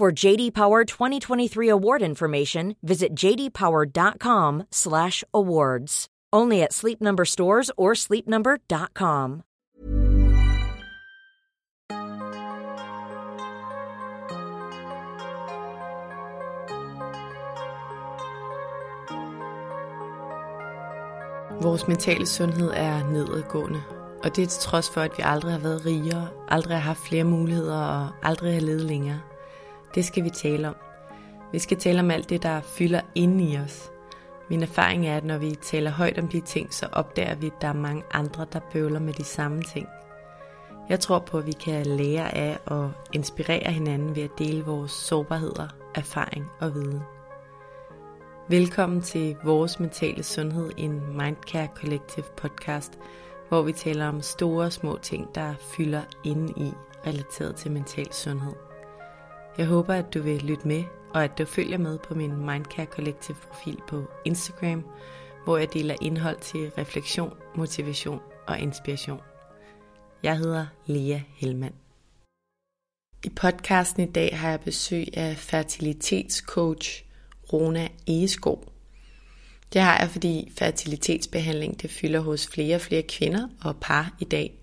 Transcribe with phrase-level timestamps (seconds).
[0.00, 6.06] For JD Power 2023 award information, visit jdpower.com/awards.
[6.32, 9.42] Only at Sleep Number stores or sleepnumber.com.
[21.62, 23.82] Vores mentale sundhed er nedadgående,
[24.24, 27.08] og det er til trods for, at vi aldrig har været rigere, aldrig har haft
[27.08, 29.20] flere muligheder og aldrig har levet længere.
[29.94, 30.76] Det skal vi tale om.
[31.52, 33.90] Vi skal tale om alt det, der fylder inde i os.
[34.50, 37.62] Min erfaring er, at når vi taler højt om de ting, så opdager vi, at
[37.62, 39.86] der er mange andre, der bøvler med de samme ting.
[40.88, 44.92] Jeg tror på, at vi kan lære af og inspirere hinanden ved at dele vores
[44.92, 47.00] sårbarheder, erfaring og viden.
[48.48, 52.98] Velkommen til Vores Mentale Sundhed, en Mindcare Collective podcast,
[53.48, 56.72] hvor vi taler om store og små ting, der fylder inde i
[57.06, 58.69] relateret til mental sundhed.
[59.58, 60.84] Jeg håber, at du vil lytte med,
[61.14, 64.84] og at du følger med på min Mindcare Collective profil på Instagram,
[65.44, 69.20] hvor jeg deler indhold til refleksion, motivation og inspiration.
[70.22, 71.74] Jeg hedder Lea Helmand.
[73.24, 77.04] I podcasten i dag har jeg besøg af fertilitetscoach
[77.52, 78.72] Rona Egeskov.
[79.72, 84.24] Det har jeg, fordi fertilitetsbehandling det fylder hos flere og flere kvinder og par i
[84.24, 84.59] dag.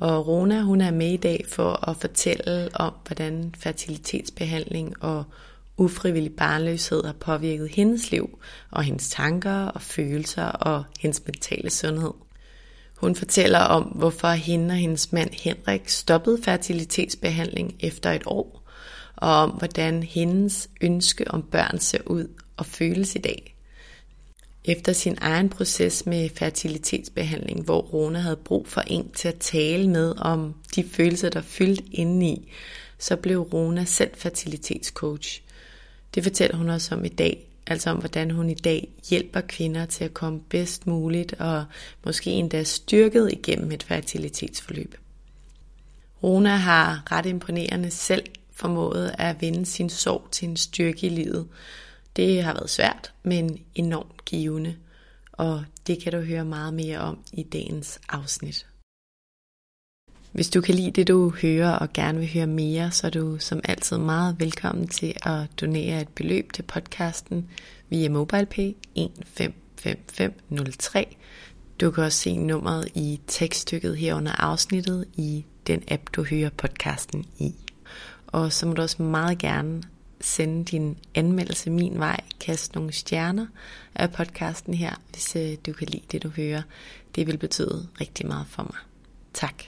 [0.00, 5.24] Og Rona hun er med i dag for at fortælle om, hvordan fertilitetsbehandling og
[5.76, 8.38] ufrivillig barnløshed har påvirket hendes liv
[8.70, 12.12] og hendes tanker og følelser og hendes mentale sundhed.
[12.96, 18.62] Hun fortæller om, hvorfor hende og hendes mand Henrik stoppede fertilitetsbehandling efter et år,
[19.16, 23.49] og om hvordan hendes ønske om børn ser ud og føles i dag.
[24.64, 29.90] Efter sin egen proces med fertilitetsbehandling, hvor Rona havde brug for en til at tale
[29.90, 32.52] med om de følelser, der fyldte indeni,
[32.98, 35.42] så blev Rona selv fertilitetscoach.
[36.14, 39.86] Det fortæller hun også om i dag, altså om hvordan hun i dag hjælper kvinder
[39.86, 41.64] til at komme bedst muligt og
[42.04, 44.94] måske endda styrket igennem et fertilitetsforløb.
[46.22, 51.48] Rona har ret imponerende selv formået at vende sin sorg til en styrke i livet,
[52.16, 54.76] det har været svært, men enormt givende,
[55.32, 58.66] og det kan du høre meget mere om i dagens afsnit.
[60.32, 63.38] Hvis du kan lide det, du hører og gerne vil høre mere, så er du
[63.38, 67.50] som altid meget velkommen til at donere et beløb til podcasten
[67.88, 71.16] via MobilePay 155503.
[71.80, 76.50] Du kan også se nummeret i tekststykket her under afsnittet i den app, du hører
[76.50, 77.54] podcasten i.
[78.26, 79.82] Og så må du også meget gerne
[80.20, 83.46] sende din anmeldelse min vej, kaste nogle stjerner
[83.94, 86.62] af podcasten her, hvis øh, du kan lide det, du hører.
[87.14, 88.78] Det vil betyde rigtig meget for mig.
[89.34, 89.64] Tak.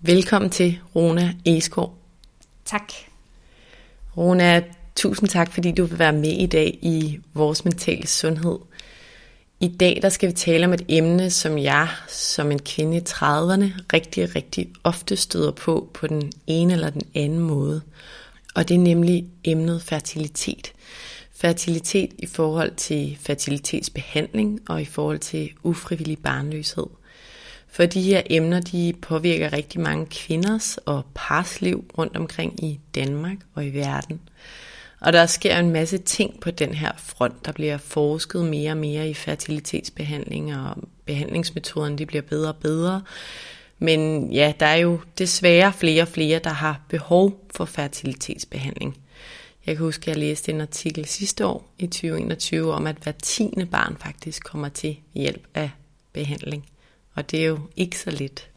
[0.00, 1.98] Velkommen til Rona Eskov.
[2.64, 2.92] Tak.
[4.16, 4.64] Rona,
[4.96, 8.58] tusind tak, fordi du vil være med i dag i vores mentale sundhed.
[9.60, 13.00] I dag der skal vi tale om et emne, som jeg som en kvinde i
[13.00, 17.82] 30'erne rigtig, rigtig ofte støder på på den ene eller den anden måde
[18.54, 20.72] og det er nemlig emnet fertilitet.
[21.34, 26.86] Fertilitet i forhold til fertilitetsbehandling og i forhold til ufrivillig barnløshed.
[27.68, 32.80] For de her emner, de påvirker rigtig mange kvinders og pars liv rundt omkring i
[32.94, 34.20] Danmark og i verden.
[35.00, 37.46] Og der sker en masse ting på den her front.
[37.46, 43.02] Der bliver forsket mere og mere i fertilitetsbehandling, og behandlingsmetoderne de bliver bedre og bedre.
[43.82, 48.98] Men ja, der er jo desværre flere og flere, der har behov for fertilitetsbehandling.
[49.66, 53.12] Jeg kan huske, at jeg læste en artikel sidste år i 2021 om, at hver
[53.12, 55.70] tiende barn faktisk kommer til hjælp af
[56.12, 56.66] behandling.
[57.14, 58.48] Og det er jo ikke så lidt.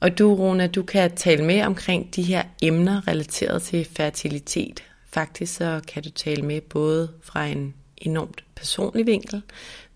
[0.00, 4.82] Og du, Rona, du kan tale med omkring de her emner relateret til fertilitet.
[5.06, 9.42] Faktisk så kan du tale med både fra en enormt personlig vinkel,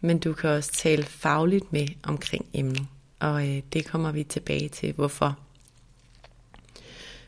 [0.00, 2.86] men du kan også tale fagligt med omkring emnet
[3.24, 5.38] og øh, det kommer vi tilbage til, hvorfor.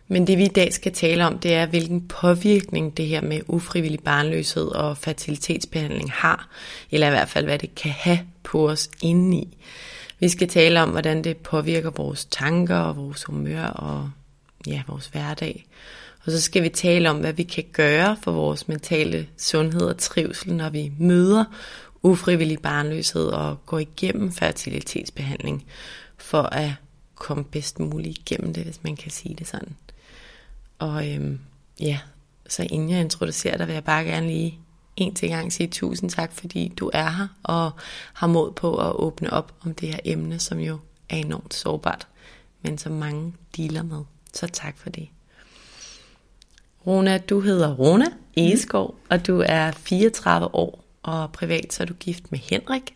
[0.09, 3.41] Men det vi i dag skal tale om, det er, hvilken påvirkning det her med
[3.49, 6.49] ufrivillig barnløshed og fertilitetsbehandling har,
[6.91, 9.57] eller i hvert fald, hvad det kan have på os indeni.
[10.21, 14.11] Vi skal tale om, hvordan det påvirker vores tanker og vores humør og
[14.67, 15.67] ja, vores hverdag.
[16.25, 19.99] Og så skal vi tale om, hvad vi kan gøre for vores mentale sundhed og
[19.99, 21.45] trivsel, når vi møder
[22.07, 25.65] ufrivillig barnløshed og går igennem fertilitetsbehandling,
[26.17, 26.71] for at
[27.15, 29.77] komme bedst muligt igennem det, hvis man kan sige det sådan.
[30.79, 31.39] Og øhm,
[31.81, 31.99] ja,
[32.49, 34.59] så inden jeg introducerer dig, vil jeg bare gerne lige
[34.97, 37.71] en til gang sige tusind tak, fordi du er her og
[38.13, 42.07] har mod på at åbne op om det her emne, som jo er enormt sårbart,
[42.63, 44.03] men som mange dealer med.
[44.33, 45.09] Så tak for det.
[46.87, 48.07] Rona, du hedder Rona
[48.37, 49.07] Egeskov, mm.
[49.11, 52.95] og du er 34 år, og privat så er du gift med Henrik.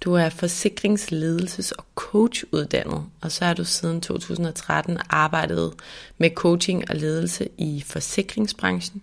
[0.00, 5.72] Du er forsikringsledelses- og coachuddannet, og så har du siden 2013 arbejdet
[6.18, 9.02] med coaching og ledelse i forsikringsbranchen.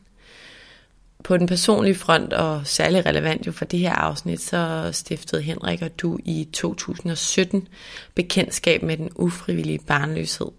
[1.23, 5.81] På den personlige front, og særlig relevant jo for det her afsnit, så stiftede Henrik
[5.81, 7.67] og du i 2017
[8.15, 10.51] bekendtskab med den ufrivillige barnløshed.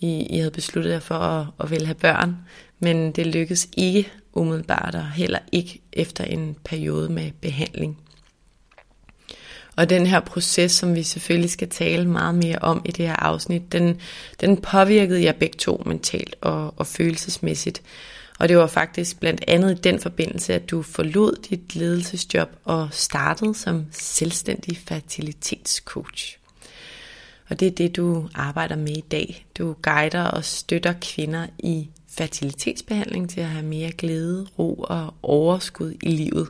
[0.00, 2.36] I, I havde besluttet jer for at, at ville have børn,
[2.78, 7.98] men det lykkedes ikke umiddelbart, og heller ikke efter en periode med behandling.
[9.76, 13.16] Og den her proces, som vi selvfølgelig skal tale meget mere om i det her
[13.16, 14.00] afsnit, den,
[14.40, 17.82] den påvirkede jeg begge to mentalt og, og følelsesmæssigt.
[18.38, 22.88] Og det var faktisk blandt andet i den forbindelse, at du forlod dit ledelsesjob og
[22.90, 26.38] startede som selvstændig fertilitetscoach.
[27.48, 29.46] Og det er det, du arbejder med i dag.
[29.58, 35.94] Du guider og støtter kvinder i fertilitetsbehandling til at have mere glæde, ro og overskud
[36.02, 36.48] i livet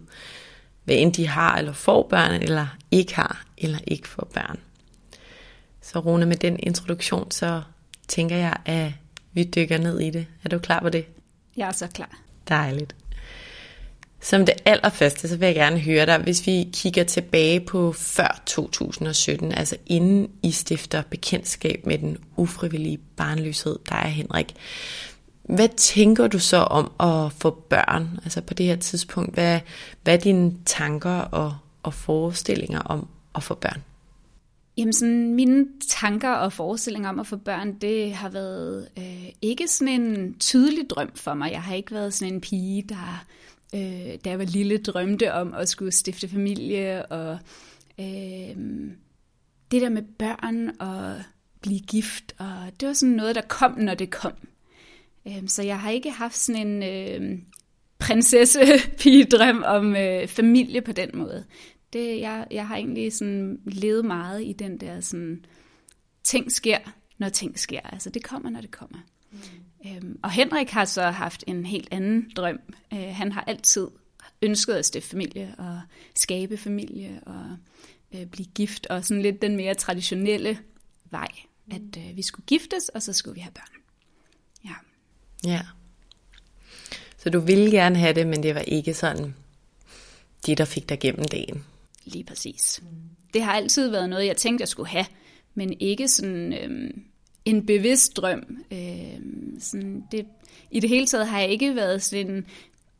[0.84, 4.58] hvad end de har eller får børn, eller ikke har eller ikke får børn.
[5.80, 7.62] Så Rune, med den introduktion, så
[8.08, 8.92] tænker jeg, at
[9.32, 10.26] vi dykker ned i det.
[10.44, 11.06] Er du klar på det?
[11.56, 12.18] Jeg er så klar.
[12.48, 12.96] Dejligt.
[14.20, 18.42] Som det allerførste, så vil jeg gerne høre dig, hvis vi kigger tilbage på før
[18.46, 24.54] 2017, altså inden I stifter bekendtskab med den ufrivillige barnløshed, der er Henrik.
[25.42, 29.34] Hvad tænker du så om at få børn, altså på det her tidspunkt?
[29.34, 29.60] Hvad,
[30.02, 33.82] hvad er dine tanker og, og forestillinger om at få børn?
[34.76, 39.68] Jamen sådan, mine tanker og forestillinger om at få børn, det har været øh, ikke
[39.68, 41.52] sådan en tydelig drøm for mig.
[41.52, 43.24] Jeg har ikke været sådan en pige, der,
[43.74, 47.06] øh, da jeg var lille, drømte om at skulle stifte familie.
[47.06, 47.38] Og
[48.00, 48.56] øh,
[49.70, 51.22] det der med børn og
[51.60, 54.32] blive gift, og det var sådan noget, der kom, når det kom.
[55.26, 57.38] Øh, så jeg har ikke haft sådan en øh,
[57.98, 61.44] prinsesse-pigedrøm om øh, familie på den måde.
[61.92, 65.44] Det, jeg, jeg har egentlig sådan levet meget i den der sådan,
[66.24, 66.78] ting sker,
[67.18, 67.80] når ting sker.
[67.80, 68.98] Altså det kommer, når det kommer.
[69.30, 69.38] Mm.
[69.86, 72.58] Øhm, og Henrik har så haft en helt anden drøm.
[72.92, 73.88] Øh, han har altid
[74.42, 75.80] ønsket at stifte familie og
[76.14, 77.56] skabe familie og
[78.14, 80.58] øh, blive gift, og sådan lidt den mere traditionelle
[81.10, 81.28] vej,
[81.66, 81.74] mm.
[81.74, 83.81] at øh, vi skulle giftes, og så skulle vi have børn.
[85.46, 85.60] Ja.
[87.18, 89.34] Så du ville gerne have det, men det var ikke sådan
[90.46, 91.64] det, der fik dig gennem dagen.
[92.04, 92.82] Lige præcis.
[93.34, 95.06] Det har altid været noget, jeg tænkte, jeg skulle have,
[95.54, 97.02] men ikke sådan øhm,
[97.44, 98.42] en bevidst drøm.
[98.72, 100.26] Øhm, sådan det,
[100.70, 102.46] I det hele taget har jeg ikke været sådan en,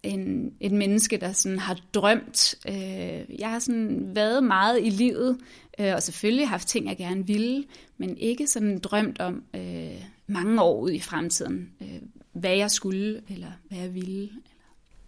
[0.03, 2.55] en, et menneske, der sådan har drømt.
[2.69, 5.39] Øh, jeg har sådan været meget i livet,
[5.79, 7.65] øh, og selvfølgelig haft ting, jeg gerne ville,
[7.99, 12.00] men ikke sådan drømt om øh, mange år ud i fremtiden, øh,
[12.32, 14.22] hvad jeg skulle, eller hvad jeg ville.
[14.22, 14.32] Eller...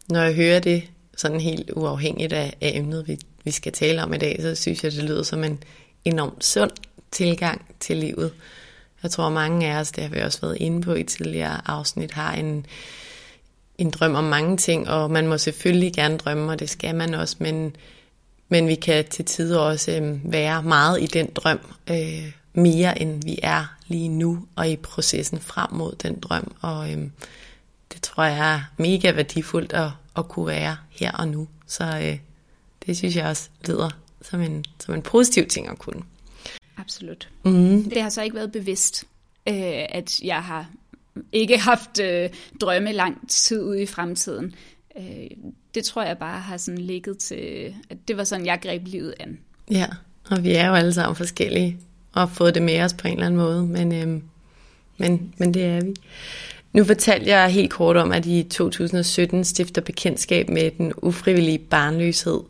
[0.09, 0.83] Når jeg hører det
[1.16, 4.85] sådan helt uafhængigt af, af emnet, vi, vi skal tale om i dag, så synes
[4.85, 5.62] jeg, det lyder som en
[6.04, 6.71] enormt sund
[7.11, 8.33] tilgang til livet.
[9.02, 12.11] Jeg tror, mange af os, det har vi også været inde på i tidligere afsnit,
[12.11, 12.66] har en,
[13.78, 17.14] en drøm om mange ting, og man må selvfølgelig gerne drømme, og det skal man
[17.14, 17.76] også, men,
[18.49, 23.23] men vi kan til tider også øh, være meget i den drøm, øh, mere end
[23.25, 26.55] vi er lige nu og i processen frem mod den drøm.
[26.61, 27.13] Og øhm,
[27.93, 31.49] det tror jeg er mega værdifuldt at, at kunne være her og nu.
[31.67, 32.19] Så øh,
[32.87, 33.91] det synes jeg også lyder
[34.23, 36.03] som en, som en positiv ting at kunne.
[36.77, 37.29] Absolut.
[37.45, 37.91] Mm.
[37.91, 39.05] Det har så ikke været bevidst,
[39.49, 40.71] øh, at jeg har
[41.33, 42.31] ikke haft øh,
[42.61, 44.55] drømme lang tid ude i fremtiden.
[44.97, 45.31] Øh,
[45.75, 49.15] det tror jeg bare har sådan ligget til, at det var sådan, jeg greb livet
[49.21, 49.39] an.
[49.71, 49.87] Ja,
[50.31, 51.79] og vi er jo alle sammen forskellige
[52.14, 54.23] og fået det med os på en eller anden måde, men, øhm,
[54.99, 55.94] men, men det er vi.
[56.73, 62.40] Nu fortalte jeg helt kort om, at i 2017 stifter bekendtskab med den ufrivillige barnløshed.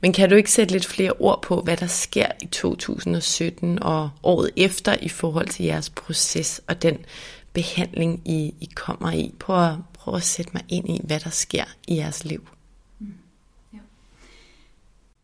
[0.00, 4.10] Men kan du ikke sætte lidt flere ord på, hvad der sker i 2017 og
[4.22, 6.98] året efter i forhold til jeres proces og den
[7.52, 9.34] behandling, I, I kommer i?
[9.38, 12.48] Prøv at, prøv at sætte mig ind i, hvad der sker i jeres liv.
[12.98, 13.14] Mm,
[13.72, 13.78] ja.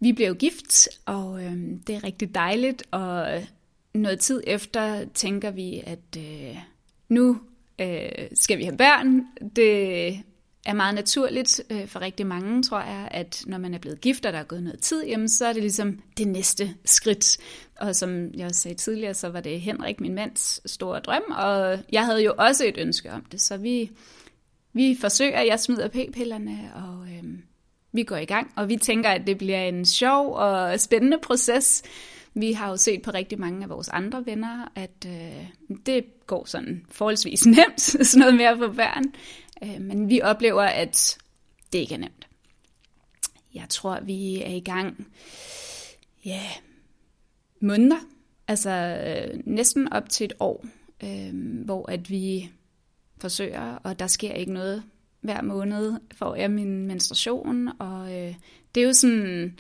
[0.01, 1.57] Vi blev gift, og øh,
[1.87, 3.43] det er rigtig dejligt, og
[3.99, 6.57] noget tid efter tænker vi, at øh,
[7.09, 7.41] nu
[7.81, 9.27] øh, skal vi have børn.
[9.57, 10.09] Det
[10.67, 14.27] er meget naturligt øh, for rigtig mange, tror jeg, at når man er blevet gift,
[14.27, 17.39] og der er gået noget tid, jamen, så er det ligesom det næste skridt.
[17.77, 21.79] Og som jeg også sagde tidligere, så var det Henrik, min mands store drøm, og
[21.93, 23.91] jeg havde jo også et ønske om det, så vi,
[24.73, 27.25] vi forsøger, jeg smider p-pillerne, og øh,
[27.93, 31.83] vi går i gang, og vi tænker, at det bliver en sjov og spændende proces.
[32.35, 35.47] Vi har jo set på rigtig mange af vores andre venner, at øh,
[35.87, 39.05] det går sådan forholdsvis nemt, sådan noget med at få børn.
[39.63, 41.19] Øh, men vi oplever, at
[41.73, 42.29] det ikke er nemt.
[43.55, 45.07] Jeg tror, vi er i gang,
[46.25, 46.43] ja,
[47.61, 47.99] måneder,
[48.49, 50.65] altså øh, næsten op til et år,
[51.05, 52.51] øh, hvor at vi
[53.21, 54.83] forsøger, og der sker ikke noget
[55.21, 58.35] hver måned, får jeg min menstruation, og øh,
[58.75, 59.59] det er jo sådan,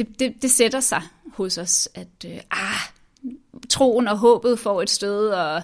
[0.00, 1.02] det, det, det sætter sig
[1.32, 2.80] hos os, at øh, ah,
[3.68, 5.62] troen og håbet får et stød, og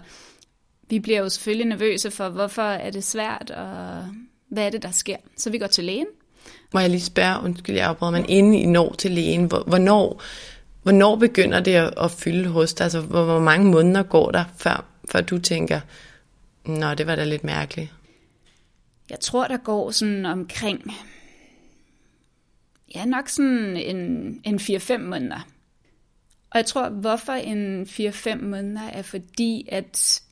[0.89, 4.05] vi bliver jo selvfølgelig nervøse for, hvorfor er det svært, og
[4.49, 5.17] hvad er det, der sker.
[5.37, 6.07] Så vi går til lægen.
[6.75, 10.23] Må jeg lige spørge, undskyld, jeg afbryder, men inden I når til lægen, hvornår,
[10.83, 12.85] hvornår begynder det at, at fylde hos dig?
[12.85, 15.81] Altså, hvor, hvor mange måneder går der, før, før du tænker,
[16.65, 17.93] nå, det var da lidt mærkeligt?
[19.11, 20.95] Jeg tror, der går sådan omkring,
[22.97, 23.97] ja, nok sådan en,
[24.45, 25.49] en 4-5 måneder.
[26.51, 30.23] Og jeg tror, hvorfor en 4-5 måneder er fordi, at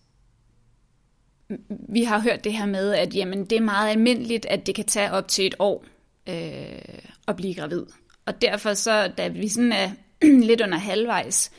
[1.88, 4.84] vi har hørt det her med, at jamen, det er meget almindeligt, at det kan
[4.84, 5.84] tage op til et år
[6.28, 7.86] øh, at blive gravid.
[8.26, 9.90] Og derfor så, da vi sådan er
[10.48, 11.50] lidt under halvvejs,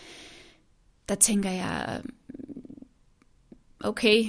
[1.10, 2.02] der tænker jeg,
[3.80, 4.26] okay,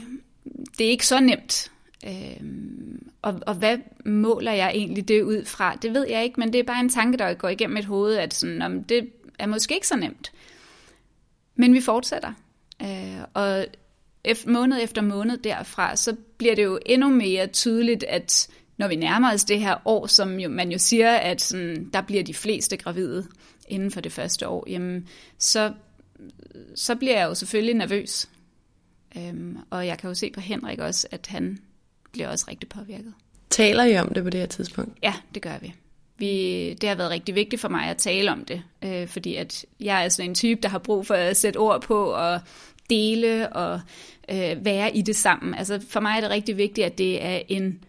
[0.79, 1.73] det er ikke så nemt.
[2.05, 2.41] Øh,
[3.23, 5.75] og, og hvad måler jeg egentlig det ud fra?
[5.75, 8.17] Det ved jeg ikke, men det er bare en tanke, der går igennem mit hoved,
[8.17, 10.33] at sådan, om det er måske ikke så nemt.
[11.55, 12.33] Men vi fortsætter.
[12.83, 13.67] Øh, og
[14.25, 18.97] efter, måned efter måned derfra, så bliver det jo endnu mere tydeligt, at når vi
[18.97, 22.35] nærmer os det her år, som jo, man jo siger, at sådan, der bliver de
[22.35, 23.27] fleste gravide
[23.69, 25.73] inden for det første år, jamen, så,
[26.75, 28.29] så bliver jeg jo selvfølgelig nervøs.
[29.17, 31.59] Øhm, og jeg kan jo se på Henrik også, at han
[32.17, 33.13] bliver også rigtig påvirket.
[33.51, 34.99] Taler I om det på det her tidspunkt?
[35.03, 35.75] Ja, det gør vi.
[36.19, 39.65] vi det har været rigtig vigtigt for mig at tale om det, øh, fordi at
[39.81, 42.41] jeg er sådan en type, der har brug for at sætte ord på og
[42.91, 43.81] dele og
[44.31, 45.55] øh, være i det sammen.
[45.55, 47.85] Altså for mig er det rigtig vigtigt, at det er en,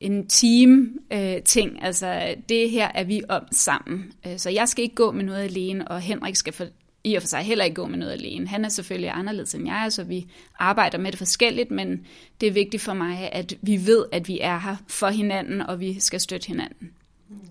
[0.00, 1.70] en team-ting.
[1.70, 4.12] Øh, altså det her er vi om sammen.
[4.26, 6.66] Øh, så jeg skal ikke gå med noget alene, og Henrik skal for,
[7.04, 8.48] i og for sig heller ikke gå med noget alene.
[8.48, 10.26] Han er selvfølgelig anderledes end jeg, så vi
[10.58, 12.06] arbejder med det forskelligt, men
[12.40, 15.80] det er vigtigt for mig, at vi ved, at vi er her for hinanden, og
[15.80, 16.90] vi skal støtte hinanden.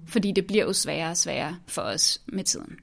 [0.08, 2.78] Fordi det bliver jo sværere og sværere for os med tiden.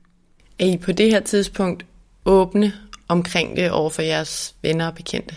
[0.58, 1.86] Er I på det her tidspunkt
[2.24, 2.72] åbne
[3.08, 5.34] omkring det over for jeres venner og bekendte?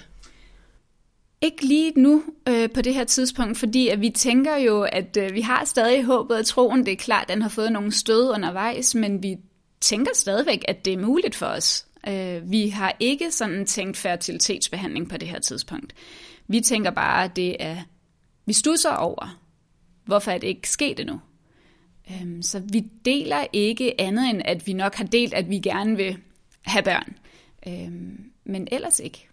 [1.42, 5.34] Ikke lige nu øh, på det her tidspunkt, fordi at vi tænker jo, at øh,
[5.34, 6.86] vi har stadig håbet og troen.
[6.86, 9.38] Det er klart, at den har fået nogle stød undervejs, men vi
[9.82, 11.86] tænker stadigvæk, at det er muligt for os.
[12.08, 15.94] Øh, vi har ikke sådan tænkt fertilitetsbehandling på det her tidspunkt.
[16.48, 17.78] Vi tænker bare, at det er,
[18.46, 19.40] vi stusser over,
[20.06, 21.22] hvorfor er det ikke sket endnu.
[22.12, 25.98] Øh, så vi deler ikke andet end, at vi nok har delt, at vi gerne
[25.98, 26.18] vil
[26.62, 27.18] have børn.
[27.68, 29.28] Øhm, men ellers ikke.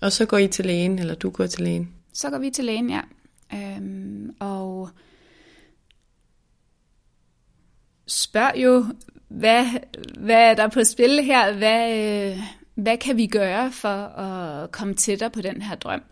[0.00, 1.94] Og så går I til lægen, eller du går til lægen?
[2.12, 3.00] Så går vi til lægen, ja.
[3.54, 4.90] Øhm, og
[8.06, 8.86] spørg jo,
[9.34, 9.66] hvad,
[10.18, 11.52] hvad er der på spil her?
[11.52, 12.38] Hvad, øh,
[12.74, 16.02] hvad kan vi gøre for at komme tættere på den her drøm?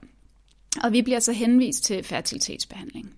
[0.85, 3.15] Og vi bliver så henvist til fertilitetsbehandling.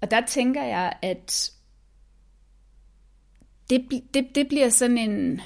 [0.00, 1.52] Og der tænker jeg, at
[3.70, 5.40] det, det, det bliver sådan en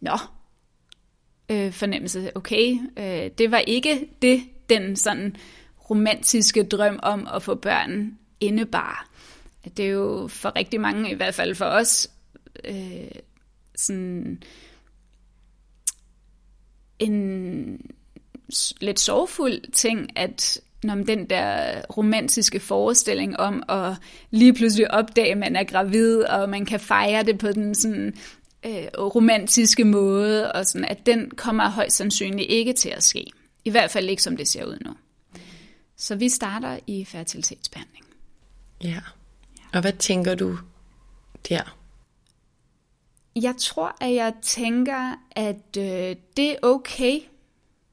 [0.00, 0.18] nå,
[1.48, 5.36] øh, fornemmelse, okay, øh, det var ikke det, den sådan
[5.90, 9.08] romantiske drøm om at få børn indebar.
[9.76, 12.10] Det er jo for rigtig mange, i hvert fald for os,
[12.64, 13.10] øh,
[13.76, 14.42] sådan
[16.98, 17.80] en
[18.80, 23.94] lidt sorgfuld ting, at når den der romantiske forestilling om at
[24.30, 28.14] lige pludselig opdage, at man er gravid, og man kan fejre det på den sådan
[28.66, 33.26] øh, romantiske måde, og sådan, at den kommer højst sandsynligt ikke til at ske.
[33.64, 34.90] I hvert fald ikke, som det ser ud nu.
[35.96, 38.04] Så vi starter i fertilitetsbehandling.
[38.84, 39.00] Ja.
[39.72, 40.58] Og hvad tænker du
[41.48, 41.79] der?
[43.36, 47.20] Jeg tror, at jeg tænker, at øh, det er okay.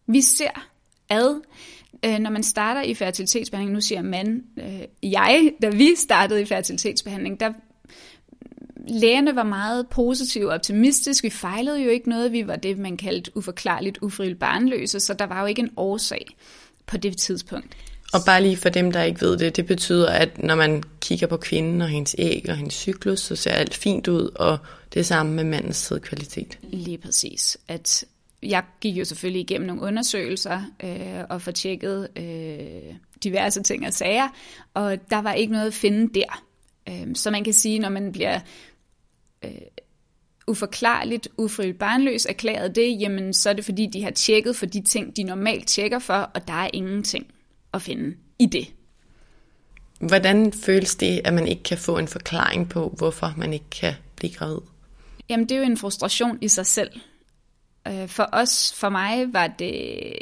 [0.08, 0.70] Vi ser
[1.10, 1.42] ad,
[2.06, 6.46] øh, når man starter i fertilitetsbehandling, nu siger man, øh, jeg, da vi startede i
[6.46, 7.54] fertilitetsbehandling, der
[8.88, 11.26] lægerne var meget positive og optimistiske.
[11.26, 12.32] Vi fejlede jo ikke noget.
[12.32, 16.26] Vi var det, man kaldte uforklarligt ufrivilligt barnløse, så der var jo ikke en årsag
[16.86, 17.78] på det tidspunkt.
[18.14, 21.28] Og bare lige for dem, der ikke ved det, det betyder, at når man kigger
[21.28, 24.58] på kvinden og hendes æg og hendes cyklus, så ser alt fint ud, og
[24.94, 26.60] det samme med mandens sædkvalitet.
[26.64, 27.58] Lige præcis.
[27.68, 28.06] At
[28.44, 33.94] jeg gik jo selvfølgelig igennem nogle undersøgelser øh, og får tjekket øh, diverse ting og
[33.94, 34.28] sager,
[34.74, 36.44] og der var ikke noget at finde der.
[36.90, 38.40] Øh, så man kan sige, når man bliver
[39.46, 39.52] øh,
[40.48, 44.82] uforklarligt ufrivilligt barnløs erklæret det, jamen så er det fordi, de har tjekket for de
[44.82, 47.28] ting, de normalt tjekker for, og der er ingenting
[47.74, 48.68] at finde i det.
[50.00, 53.94] Hvordan føles det, at man ikke kan få en forklaring på, hvorfor man ikke kan
[54.16, 54.60] blive gravid?
[55.30, 56.92] Jamen det er jo en frustration i sig selv.
[57.88, 60.14] Øh, for os, for mig, var det...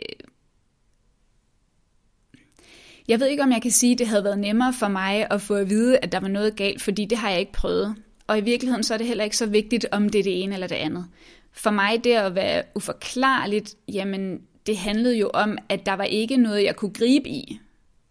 [3.08, 5.42] Jeg ved ikke, om jeg kan sige, at det havde været nemmere for mig at
[5.42, 7.96] få at vide, at der var noget galt, fordi det har jeg ikke prøvet.
[8.28, 10.54] Og i virkeligheden så er det heller ikke så vigtigt, om det er det ene
[10.54, 11.08] eller det andet.
[11.52, 16.38] For mig det at være uforklarligt, jamen det handlede jo om, at der var ikke
[16.38, 17.60] noget, jeg kunne gribe i.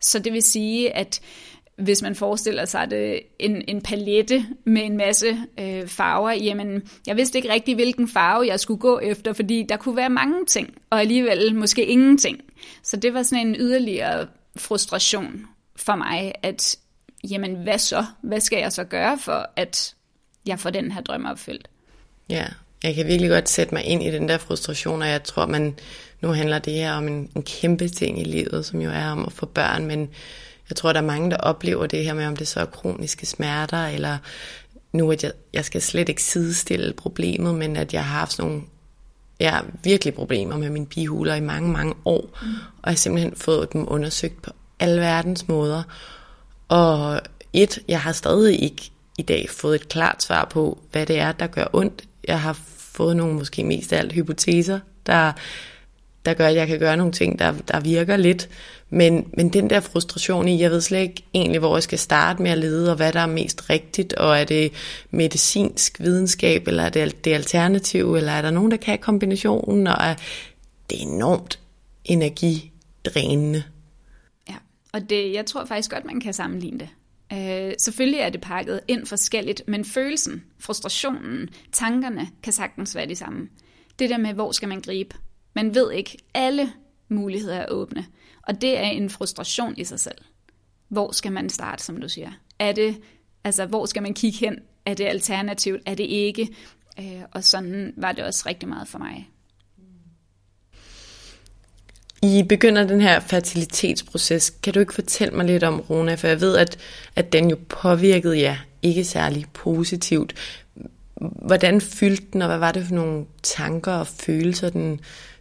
[0.00, 1.20] Så det vil sige, at
[1.76, 7.16] hvis man forestiller sig det, en, en palette med en masse øh, farver, jamen jeg
[7.16, 10.75] vidste ikke rigtig, hvilken farve jeg skulle gå efter, fordi der kunne være mange ting,
[10.90, 12.40] og alligevel måske ingenting.
[12.82, 15.46] Så det var sådan en yderligere frustration
[15.76, 16.76] for mig, at
[17.30, 18.04] jamen hvad så?
[18.23, 19.94] Hvad skal jeg så gøre for, at
[20.46, 21.68] jeg får den her drøm opfyldt?
[22.28, 22.46] Ja,
[22.85, 25.75] jeg kan virkelig godt sætte mig ind i den der frustration, og jeg tror, man
[26.21, 29.25] nu handler det her om en, en kæmpe ting i livet, som jo er om
[29.25, 30.09] at få børn, men
[30.71, 33.26] jeg tror, der er mange, der oplever det her med, om det så er kroniske
[33.26, 34.19] smerter, eller
[34.93, 38.50] nu, at jeg, jeg skal slet ikke sidestille problemet, men at jeg har haft sådan
[38.50, 38.64] nogle
[39.41, 42.49] ja, virkelig problemer med mine bihuler i mange, mange år, mm.
[42.83, 44.50] og jeg har simpelthen fået dem undersøgt på
[44.81, 45.83] alle verdens måder.
[46.69, 47.21] Og
[47.53, 51.33] et, jeg har stadig ikke i dag fået et klart svar på, hvad det er,
[51.33, 52.03] der gør ondt.
[52.29, 52.59] Jeg har
[52.94, 55.32] fået nogle måske mest af alt hypoteser, der
[56.24, 58.48] der gør, at jeg kan gøre nogle ting, der, der virker lidt.
[58.90, 62.42] Men, men den der frustration i, jeg ved slet ikke egentlig, hvor jeg skal starte
[62.42, 64.72] med at lede, og hvad der er mest rigtigt, og er det
[65.11, 69.96] medicinsk videnskab, eller er det det alternative, eller er der nogen, der kan kombinationen, og
[70.00, 70.14] er
[70.90, 71.59] det er enormt
[72.04, 73.62] energidrænende.
[74.48, 74.54] Ja,
[74.92, 76.88] og det, jeg tror faktisk godt, man kan sammenligne det.
[77.35, 83.16] Øh, selvfølgelig er det pakket ind forskelligt, men følelsen, frustrationen, tankerne kan sagtens være de
[83.16, 83.49] samme.
[83.99, 85.16] Det der med, hvor skal man gribe?
[85.55, 86.73] Man ved ikke, alle
[87.09, 88.07] muligheder er åbne.
[88.42, 90.18] Og det er en frustration i sig selv.
[90.88, 92.31] Hvor skal man starte, som du siger?
[92.59, 93.01] Er det,
[93.44, 94.59] altså, hvor skal man kigge hen?
[94.87, 95.83] Er det alternativt?
[95.87, 96.49] Er det ikke?
[96.99, 99.31] Øh, og sådan var det også rigtig meget for mig.
[102.24, 104.50] I begynder den her fertilitetsproces.
[104.50, 106.14] Kan du ikke fortælle mig lidt om, Rona?
[106.14, 106.78] For jeg ved, at,
[107.16, 110.34] at den jo påvirkede jer ikke særlig positivt.
[111.46, 115.00] Hvordan fyldte den, og hvad var det for nogle tanker og følelser, den,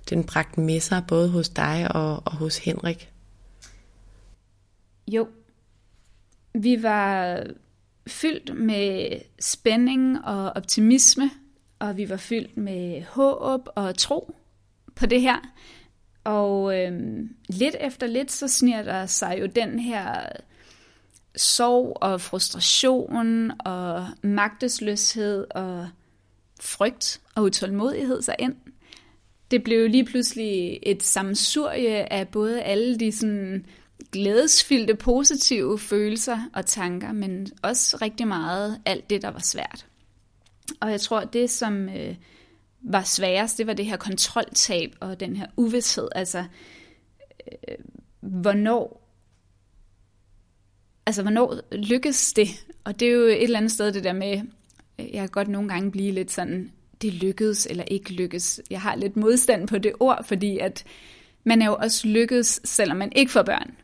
[0.10, 3.10] den bragte med sig, både hos dig og, og hos Henrik?
[5.08, 5.28] Jo,
[6.54, 7.40] vi var
[8.08, 11.32] fyldt med spænding og optimisme,
[11.80, 14.36] og vi var fyldt med håb og tro
[14.96, 15.38] på det her.
[16.24, 16.92] Og øh,
[17.50, 20.26] lidt efter lidt, så sniger der sig jo den her
[21.36, 25.90] sorg og frustration og magtesløshed og
[26.62, 28.56] frygt og utålmodighed sig ind
[29.54, 33.66] det blev lige pludselig et samsurje af både alle de sådan
[34.12, 39.86] glædesfyldte positive følelser og tanker, men også rigtig meget alt det, der var svært.
[40.82, 42.16] Og jeg tror, det som øh,
[42.84, 46.08] var sværest, det var det her kontroltab og den her uvidshed.
[46.16, 46.46] Altså,
[47.52, 47.76] øh,
[48.20, 49.10] hvornår,
[51.06, 52.48] altså, hvornår lykkes det?
[52.84, 54.42] Og det er jo et eller andet sted det der med,
[55.00, 58.62] øh, jeg kan godt nogle gange blive lidt sådan det lykkedes eller ikke lykkedes.
[58.70, 60.84] Jeg har lidt modstand på det ord, fordi at
[61.44, 63.78] man er jo også lykkedes, selvom man ikke får børn.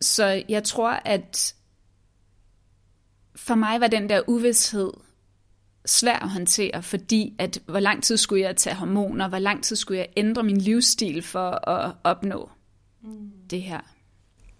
[0.00, 1.54] Så jeg tror, at
[3.36, 4.90] for mig var den der uvidshed
[5.90, 9.76] svær at håndtere, fordi at hvor lang tid skulle jeg tage hormoner, hvor lang tid
[9.76, 12.50] skulle jeg ændre min livsstil for at opnå
[13.02, 13.30] mm.
[13.50, 13.80] det her.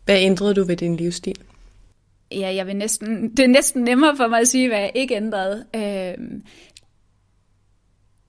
[0.05, 1.37] Hvad ændrede du ved din livsstil?
[2.33, 5.17] Ja, jeg vil næsten, det er næsten nemmere for mig at sige, hvad jeg ikke
[5.17, 5.65] ændrede.
[5.77, 6.41] Øh,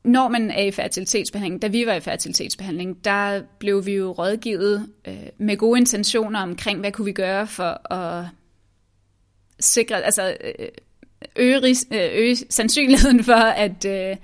[0.03, 4.89] når man er i fertilitetsbehandling, da vi var i fertilitetsbehandling, der blev vi jo rådgivet
[5.07, 8.25] øh, med gode intentioner omkring, hvad kunne vi gøre for at
[9.59, 10.67] sikre, altså øh,
[11.35, 14.17] øge, ris- øh, øge sandsynligheden for, at, øh,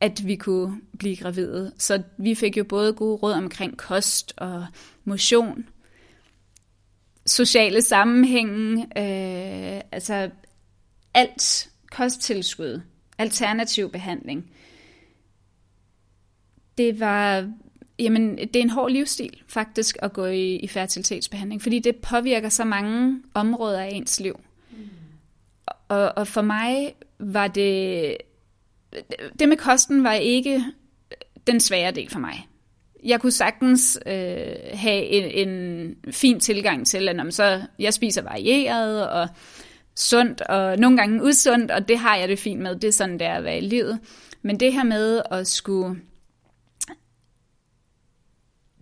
[0.00, 1.72] at vi kunne blive gravide.
[1.78, 4.66] Så vi fik jo både gode råd omkring kost og
[5.04, 5.68] motion,
[7.26, 10.30] sociale sammenhænge, øh, altså
[11.14, 12.80] alt kosttilskud,
[13.18, 14.50] alternativ behandling,
[16.78, 17.52] det var,
[17.98, 22.48] jamen, det er en hård livsstil faktisk at gå i, i fertilitetsbehandling, fordi det påvirker
[22.48, 24.40] så mange områder af ens liv.
[25.88, 28.16] Og, og for mig var det,
[29.38, 30.64] det med kosten var ikke
[31.46, 32.48] den svære del for mig.
[33.04, 39.08] Jeg kunne sagtens øh, have en, en fin tilgang til, at så jeg spiser varieret
[39.08, 39.28] og
[39.96, 42.76] sundt, og nogle gange usundt, og det har jeg det fint med.
[42.76, 43.98] Det er sådan, det er at være i livet.
[44.42, 46.00] Men det her med at skulle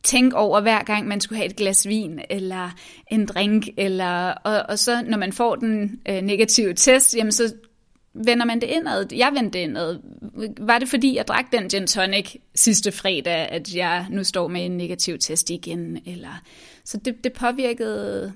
[0.05, 2.71] tænke over hver gang, man skulle have et glas vin eller
[3.11, 7.55] en drink, eller, og, og så når man får den øh, negative test, jamen så
[8.15, 9.07] vender man det indad.
[9.13, 9.99] Jeg vendte det indad.
[10.61, 14.65] Var det fordi, jeg drak den gin tonic sidste fredag, at jeg nu står med
[14.65, 15.99] en negativ test igen?
[16.07, 16.43] Eller...
[16.85, 18.33] Så det, det påvirkede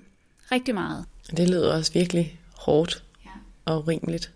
[0.52, 1.04] rigtig meget.
[1.36, 3.30] Det lyder også virkelig hårdt ja.
[3.64, 4.32] og urimeligt.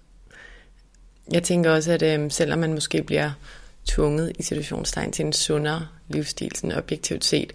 [1.32, 3.30] Jeg tænker også, at øh, selvom man måske bliver
[3.84, 7.52] tvunget i situationstegn til en sundere livsstil, sådan objektivt set,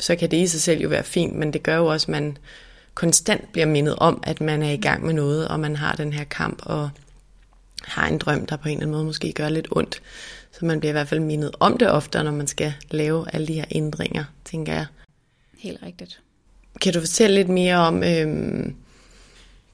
[0.00, 2.08] så kan det i sig selv jo være fint, men det gør jo også, at
[2.08, 2.38] man
[2.94, 6.12] konstant bliver mindet om, at man er i gang med noget, og man har den
[6.12, 6.90] her kamp, og
[7.84, 10.02] har en drøm, der på en eller anden måde måske gør lidt ondt.
[10.52, 13.46] Så man bliver i hvert fald mindet om det ofte, når man skal lave alle
[13.46, 14.86] de her ændringer, tænker jeg.
[15.58, 16.20] Helt rigtigt.
[16.80, 18.76] Kan du fortælle lidt mere om øhm,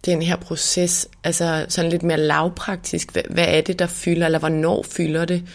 [0.07, 4.39] den her proces, altså sådan lidt mere lavpraktisk, hvad, hvad er det, der fylder, eller
[4.39, 5.49] hvornår fylder det?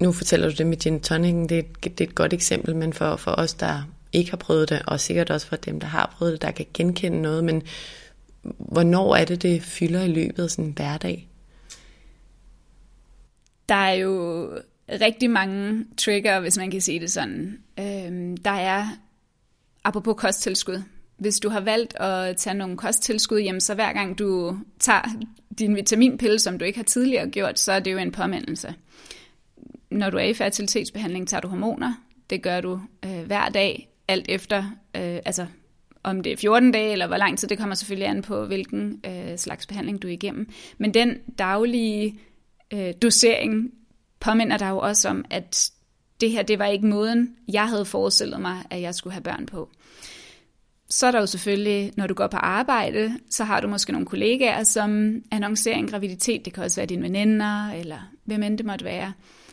[0.00, 2.76] Nu fortæller du det med gin tonic, det er, et, det er et godt eksempel,
[2.76, 5.86] men for, for os, der ikke har prøvet det, og sikkert også for dem, der
[5.86, 7.62] har prøvet det, der kan genkende noget, men
[8.58, 11.28] hvornår er det, det fylder i løbet af sådan en hverdag?
[13.68, 14.48] Der er jo
[14.88, 17.58] rigtig mange trigger, hvis man kan sige det sådan.
[17.78, 18.86] Øhm, der er,
[19.84, 20.82] apropos kosttilskud,
[21.16, 25.02] hvis du har valgt at tage nogle kosttilskud jamen så hver gang du tager
[25.58, 28.74] din vitaminpille, som du ikke har tidligere gjort, så er det jo en påmindelse.
[29.94, 31.94] Når du er i fertilitetsbehandling, tager du hormoner.
[32.30, 34.58] Det gør du øh, hver dag, alt efter,
[34.96, 35.46] øh, altså
[36.02, 39.00] om det er 14 dage eller hvor lang tid, det kommer selvfølgelig an på, hvilken
[39.06, 40.48] øh, slags behandling du er igennem.
[40.78, 42.18] Men den daglige
[42.72, 43.70] øh, dosering
[44.20, 45.70] påminder dig jo også om, at
[46.20, 49.46] det her, det var ikke måden, jeg havde forestillet mig, at jeg skulle have børn
[49.46, 49.70] på.
[50.94, 54.06] Så er der jo selvfølgelig, når du går på arbejde, så har du måske nogle
[54.06, 56.44] kollegaer, som annoncerer en graviditet.
[56.44, 59.12] Det kan også være dine veninder, eller hvem end det måtte være.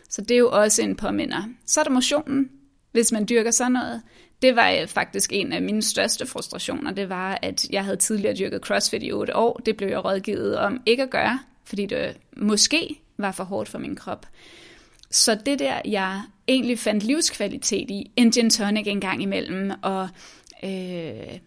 [0.09, 1.43] Så det er jo også en påminder.
[1.65, 2.49] Så er der motionen,
[2.91, 4.01] hvis man dyrker sådan noget.
[4.41, 6.91] Det var øh, faktisk en af mine største frustrationer.
[6.91, 9.61] Det var, at jeg havde tidligere dyrket CrossFit i otte år.
[9.65, 13.69] Det blev jeg rådgivet om ikke at gøre, fordi det øh, måske var for hårdt
[13.69, 14.25] for min krop.
[15.11, 20.09] Så det der, jeg egentlig fandt livskvalitet i, en gin tonic en gang imellem, og
[20.63, 21.39] øh,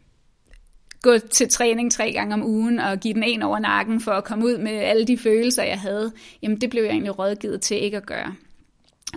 [1.02, 4.24] gå til træning tre gange om ugen og give den en over nakken for at
[4.24, 7.82] komme ud med alle de følelser, jeg havde, jamen det blev jeg egentlig rådgivet til
[7.82, 8.34] ikke at gøre.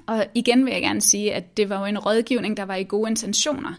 [0.05, 2.83] Og igen vil jeg gerne sige, at det var jo en rådgivning, der var i
[2.83, 3.73] gode intentioner.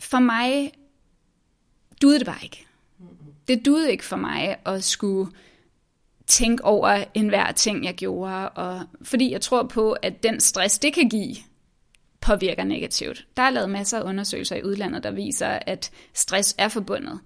[0.00, 0.72] For mig
[2.02, 2.66] duede det bare ikke.
[3.48, 5.30] Det duede ikke for mig at skulle
[6.26, 10.94] tænke over enhver ting, jeg gjorde, og fordi jeg tror på, at den stress, det
[10.94, 11.36] kan give,
[12.20, 13.26] påvirker negativt.
[13.36, 17.20] Der er lavet masser af undersøgelser i udlandet, der viser, at stress er forbundet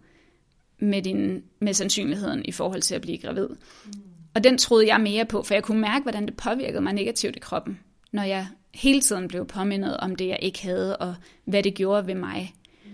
[0.79, 3.49] med, din, med sandsynligheden i forhold til at blive gravid.
[3.49, 3.93] Mm.
[4.35, 7.37] Og den troede jeg mere på, for jeg kunne mærke, hvordan det påvirkede mig negativt
[7.37, 7.81] i kroppen,
[8.13, 12.07] når jeg hele tiden blev påmindet om det, jeg ikke havde, og hvad det gjorde
[12.07, 12.55] ved mig.
[12.85, 12.91] Mm.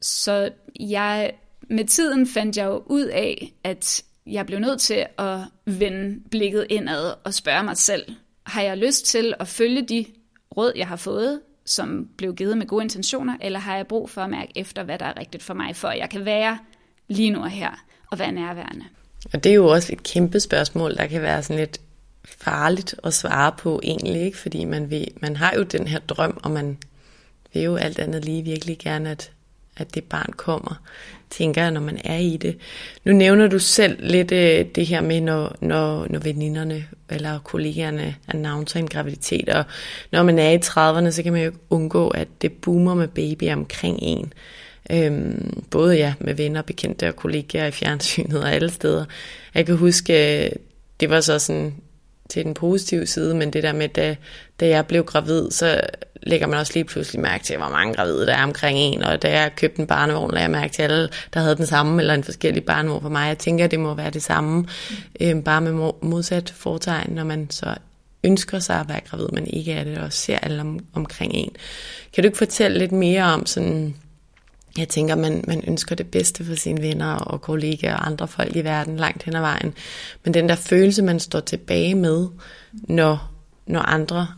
[0.00, 1.32] Så jeg,
[1.68, 6.66] med tiden fandt jeg jo ud af, at jeg blev nødt til at vende blikket
[6.70, 8.12] indad og spørge mig selv,
[8.46, 10.06] har jeg lyst til at følge de
[10.56, 14.20] råd, jeg har fået, som blev givet med gode intentioner, eller har jeg brug for
[14.20, 16.58] at mærke efter, hvad der er rigtigt for mig, for at jeg kan være
[17.08, 17.70] lige nu og her
[18.10, 18.84] og være nærværende?
[19.32, 21.80] Og det er jo også et kæmpe spørgsmål, der kan være sådan lidt
[22.24, 24.38] farligt at svare på egentlig, ikke?
[24.38, 26.78] fordi man, vil, man har jo den her drøm, og man
[27.52, 29.32] vil jo alt andet lige virkelig gerne, at,
[29.76, 30.82] at det barn kommer,
[31.38, 32.56] tænker jeg, når man er i det.
[33.04, 38.14] Nu nævner du selv lidt øh, det her med, når, når, når veninderne eller kollegerne
[38.28, 39.64] annoncerer en graviditet, og
[40.12, 43.08] når man er i 30'erne, så kan man jo ikke undgå, at det boomer med
[43.08, 44.32] baby omkring en.
[44.90, 49.04] Øhm, både ja, med venner, bekendte og kollegaer i fjernsynet og alle steder.
[49.54, 50.50] Jeg kan huske, øh,
[51.00, 51.74] det var så sådan
[52.30, 54.16] til den positive side, men det der med, da,
[54.60, 55.80] da jeg blev gravid, så
[56.22, 59.22] lægger man også lige pludselig mærke til, hvor mange gravide der er omkring en, og
[59.22, 62.14] da jeg købte en barnevogn, lagde jeg mærke til alle, der havde den samme, eller
[62.14, 63.28] en forskellig barnevogn for mig.
[63.28, 64.66] Jeg tænker, det må være det samme,
[65.20, 67.74] øh, bare med modsat fortegn, når man så
[68.24, 71.50] ønsker sig at være gravid, men ikke er det, og ser alle om, omkring en.
[72.12, 73.96] Kan du ikke fortælle lidt mere om sådan,
[74.78, 78.56] jeg tænker, man, man ønsker det bedste for sine venner og kollegaer og andre folk
[78.56, 79.74] i verden langt hen ad vejen.
[80.24, 82.28] Men den der følelse, man står tilbage med,
[82.72, 83.32] når,
[83.66, 84.28] når andre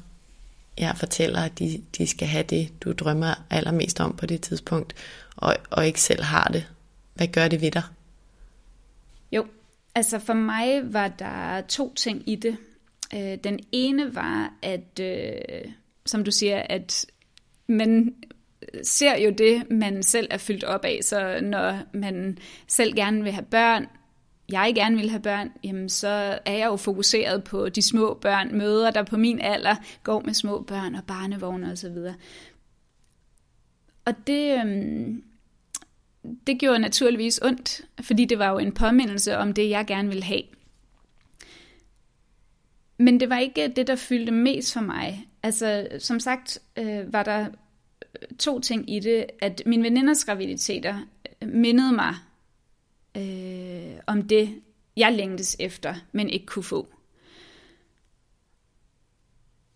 [0.78, 4.94] ja, fortæller, at de, de skal have det, du drømmer allermest om på det tidspunkt,
[5.36, 6.66] og, og ikke selv har det.
[7.14, 7.82] Hvad gør det ved dig?
[9.32, 9.46] Jo,
[9.94, 12.56] altså for mig var der to ting i det.
[13.14, 15.72] Øh, den ene var, at øh,
[16.06, 17.06] som du siger, at
[17.68, 18.14] man
[18.82, 20.98] ser jo det, man selv er fyldt op af.
[21.02, 23.86] Så når man selv gerne vil have børn,
[24.48, 28.58] jeg gerne vil have børn, jamen så er jeg jo fokuseret på de små børn,
[28.58, 31.86] møder der på min alder går med små børn og barnevogne osv.
[31.86, 32.14] Og,
[34.04, 35.24] og det, øhm,
[36.46, 40.24] det gjorde naturligvis ondt, fordi det var jo en påmindelse om det, jeg gerne ville
[40.24, 40.42] have.
[42.98, 45.26] Men det var ikke det, der fyldte mest for mig.
[45.42, 47.46] Altså, som sagt, øh, var der
[48.38, 51.00] to ting i det, at min veninders graviditeter
[51.42, 52.14] øh, mindede mig
[53.16, 54.62] øh, om det,
[54.96, 56.88] jeg længtes efter, men ikke kunne få.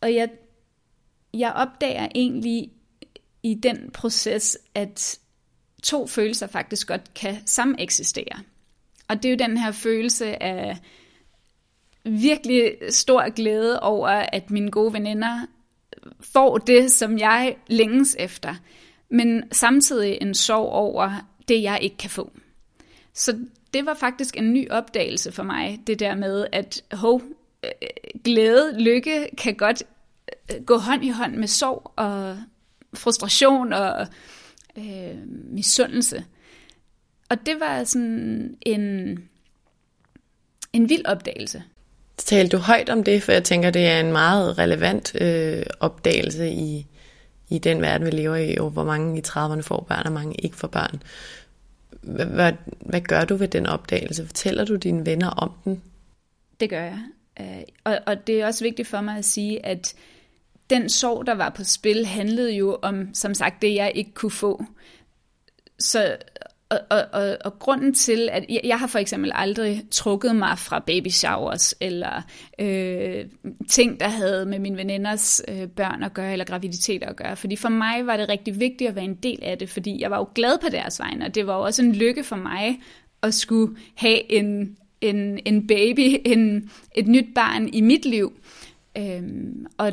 [0.01, 0.31] Og jeg,
[1.35, 2.71] jeg opdager egentlig
[3.43, 5.19] i den proces, at
[5.83, 8.43] to følelser faktisk godt kan sameksistere.
[9.09, 10.79] Og det er jo den her følelse af
[12.05, 15.47] virkelig stor glæde over, at mine gode veninder
[16.21, 18.55] får det, som jeg længes efter,
[19.09, 22.33] men samtidig en sorg over det, jeg ikke kan få.
[23.13, 23.39] Så
[23.75, 27.23] det var faktisk en ny opdagelse for mig, det der med, at hov,
[27.65, 27.71] øh,
[28.25, 29.83] glæde, lykke kan godt
[30.51, 32.39] øh, gå hånd i hånd med sorg og
[32.95, 34.07] frustration og
[34.79, 36.25] øh, misundelse.
[37.29, 39.19] Og det var sådan en,
[40.73, 41.63] en vild opdagelse.
[42.25, 46.51] Talte du højt om det, for jeg tænker, det er en meget relevant øh, opdagelse
[46.51, 46.87] i,
[47.49, 50.35] i den verden, vi lever i, og hvor mange i 30'erne får børn, og mange
[50.35, 51.03] ikke får børn.
[52.03, 54.27] Hvad, hvad, gør du ved den opdagelse?
[54.27, 55.83] Fortæller du dine venner om den?
[56.61, 56.99] Det gør jeg.
[57.41, 59.95] Øh, og, og det er også vigtigt for mig at sige, at
[60.71, 64.31] den sorg, der var på spil, handlede jo om, som sagt, det jeg ikke kunne
[64.31, 64.65] få.
[65.79, 66.17] Så
[66.71, 70.59] og, og, og, og grunden til, at jeg, jeg har for eksempel aldrig trukket mig
[70.59, 72.23] fra baby showers, eller
[72.59, 73.25] øh,
[73.69, 77.37] ting, der havde med mine veninders øh, børn at gøre, eller graviditeter at gøre.
[77.37, 80.11] Fordi for mig var det rigtig vigtigt at være en del af det, fordi jeg
[80.11, 82.81] var jo glad på deres vegne, og det var jo også en lykke for mig
[83.23, 88.33] at skulle have en, en, en baby, en, et nyt barn i mit liv.
[88.99, 89.93] Øhm, og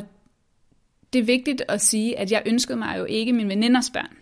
[1.12, 4.16] det er vigtigt at sige, at jeg ønskede mig jo ikke min veninders børn.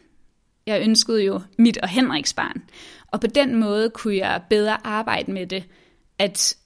[0.67, 2.63] Jeg ønskede jo mit og Henriks barn.
[3.07, 5.65] Og på den måde kunne jeg bedre arbejde med det.
[6.19, 6.57] At,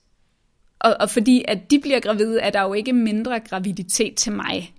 [0.78, 4.74] og, og fordi at de bliver gravide, er der jo ikke mindre graviditet til mig.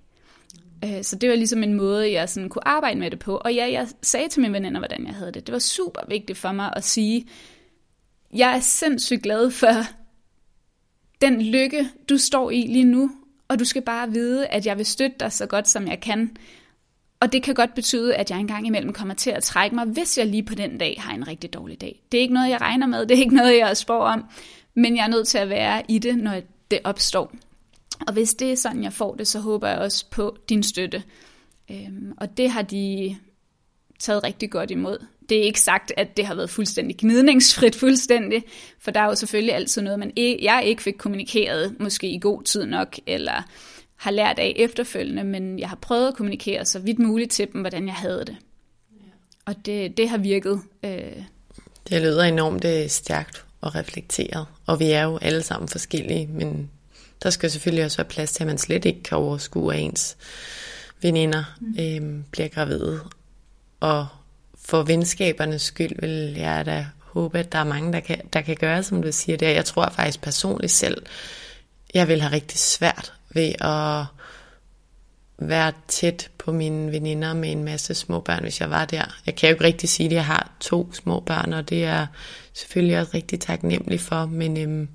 [0.84, 3.36] Øh, så det var ligesom en måde, jeg sådan kunne arbejde med det på.
[3.36, 5.46] Og ja, jeg sagde til mine veninder, hvordan jeg havde det.
[5.46, 7.28] Det var super vigtigt for mig at sige,
[8.34, 9.86] jeg er sindssygt glad for
[11.20, 13.10] den lykke, du står i lige nu.
[13.48, 16.36] Og du skal bare vide, at jeg vil støtte dig så godt, som jeg kan.
[17.22, 20.18] Og det kan godt betyde, at jeg engang imellem kommer til at trække mig, hvis
[20.18, 22.02] jeg lige på den dag har en rigtig dårlig dag.
[22.12, 24.24] Det er ikke noget, jeg regner med, det er ikke noget, jeg spår om,
[24.74, 27.32] men jeg er nødt til at være i det, når det opstår.
[28.06, 31.02] Og hvis det er sådan, jeg får det, så håber jeg også på din støtte.
[31.70, 33.16] Øhm, og det har de
[34.00, 34.98] taget rigtig godt imod.
[35.28, 38.44] Det er ikke sagt, at det har været fuldstændig gnidningsfrit fuldstændig,
[38.78, 42.18] for der er jo selvfølgelig altid noget, man ikke, jeg ikke fik kommunikeret, måske i
[42.18, 43.42] god tid nok, eller
[44.02, 47.60] har lært af efterfølgende, men jeg har prøvet at kommunikere så vidt muligt til dem,
[47.60, 48.36] hvordan jeg havde det.
[48.92, 49.10] Ja.
[49.44, 50.60] Og det, det har virket.
[50.84, 51.22] Øh...
[51.88, 56.70] Det lyder enormt øh, stærkt og reflekteret, og vi er jo alle sammen forskellige, men
[57.22, 60.16] der skal selvfølgelig også være plads til, at man slet ikke kan overskue, at ens
[61.02, 61.76] veninder mm.
[61.78, 63.00] øh, bliver gravide.
[63.80, 64.06] Og
[64.64, 68.56] for venskabernes skyld vil jeg da håbe, at der er mange, der kan, der kan
[68.56, 69.54] gøre, som du siger det.
[69.54, 71.06] Jeg tror faktisk personligt selv,
[71.94, 74.06] jeg vil have rigtig svært ved at
[75.48, 79.04] være tæt på mine veninder med en masse små børn, hvis jeg var der.
[79.26, 82.06] Jeg kan jo ikke rigtig sige, at jeg har to små børn, og det er
[82.52, 84.88] selvfølgelig også rigtig taknemmelig for, men øhm,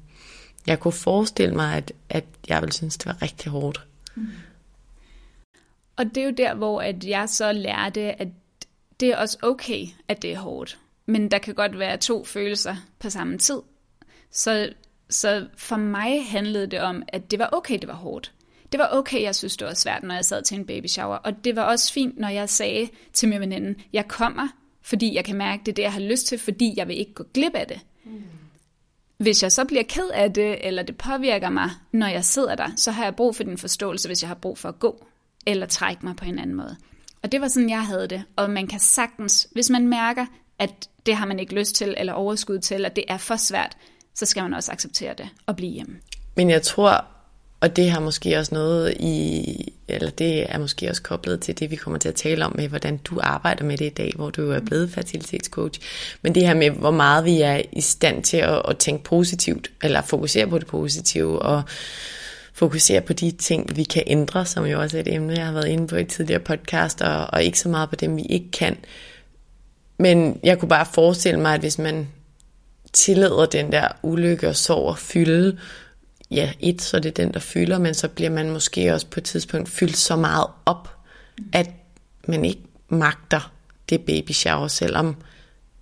[0.67, 3.85] jeg kunne forestille mig, at, at jeg ville synes, det var rigtig hårdt.
[4.15, 4.27] Mm.
[5.97, 8.27] Og det er jo der, hvor at jeg så lærte, at
[8.99, 10.79] det er også okay, at det er hårdt.
[11.05, 13.61] Men der kan godt være to følelser på samme tid.
[14.31, 14.69] Så
[15.09, 18.33] så for mig handlede det om, at det var okay, det var hårdt.
[18.71, 21.15] Det var okay, jeg synes, det var svært, når jeg sad til en baby shower.
[21.15, 24.47] Og det var også fint, når jeg sagde til min veninde, jeg kommer,
[24.81, 27.13] fordi jeg kan mærke, det er det, jeg har lyst til, fordi jeg vil ikke
[27.13, 27.79] gå glip af det.
[28.05, 28.23] Mm.
[29.17, 32.67] Hvis jeg så bliver ked af det, eller det påvirker mig, når jeg sidder der,
[32.75, 35.05] så har jeg brug for din forståelse, hvis jeg har brug for at gå,
[35.45, 36.75] eller trække mig på en anden måde.
[37.23, 38.23] Og det var sådan, jeg havde det.
[38.35, 40.25] Og man kan sagtens, hvis man mærker,
[40.59, 43.77] at det har man ikke lyst til, eller overskud til, at det er for svært,
[44.17, 45.95] så skal man også acceptere det og blive hjemme.
[46.35, 47.05] Men jeg tror,
[47.59, 51.71] og det har måske også noget i, eller det er måske også koblet til det,
[51.71, 54.29] vi kommer til at tale om med, hvordan du arbejder med det i dag, hvor
[54.29, 55.81] du er blevet fertilitetscoach.
[56.21, 59.71] Men det her med, hvor meget vi er i stand til at, at tænke positivt,
[59.83, 61.63] eller fokusere på det positive, og
[62.53, 65.53] fokusere på de ting, vi kan ændre, som jo også er et emne, jeg har
[65.53, 68.51] været inde på i tidligere podcast, og, og ikke så meget på dem, vi ikke
[68.51, 68.77] kan.
[69.99, 72.07] Men jeg kunne bare forestille mig, at hvis man
[72.93, 75.59] tillader den der ulykke og sorg at fylde,
[76.31, 79.19] ja, et, så det er den, der fylder, men så bliver man måske også på
[79.19, 80.89] et tidspunkt fyldt så meget op,
[81.53, 81.69] at
[82.27, 83.51] man ikke magter
[83.89, 85.15] det baby shower, selvom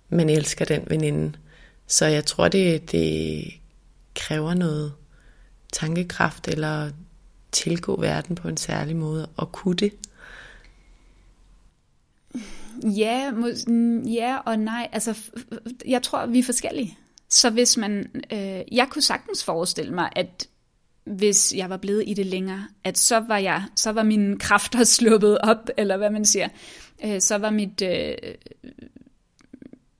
[0.08, 1.32] man elsker den veninde.
[1.86, 3.44] Så jeg tror, det, det
[4.14, 4.92] kræver noget
[5.72, 6.90] tankekraft, eller
[7.52, 9.92] tilgå verden på en særlig måde, og kunne det.
[12.84, 13.30] Ja,
[13.66, 14.88] mm, ja og nej.
[14.92, 15.18] Altså,
[15.86, 16.98] jeg tror, vi er forskellige.
[17.28, 20.48] Så hvis man, øh, jeg kunne sagtens forestille mig, at
[21.04, 24.84] hvis jeg var blevet i det længere, at så var jeg, så var mine kræfter
[24.96, 26.48] sluppet op, eller hvad man siger.
[27.04, 28.14] Øh, så var mit, øh,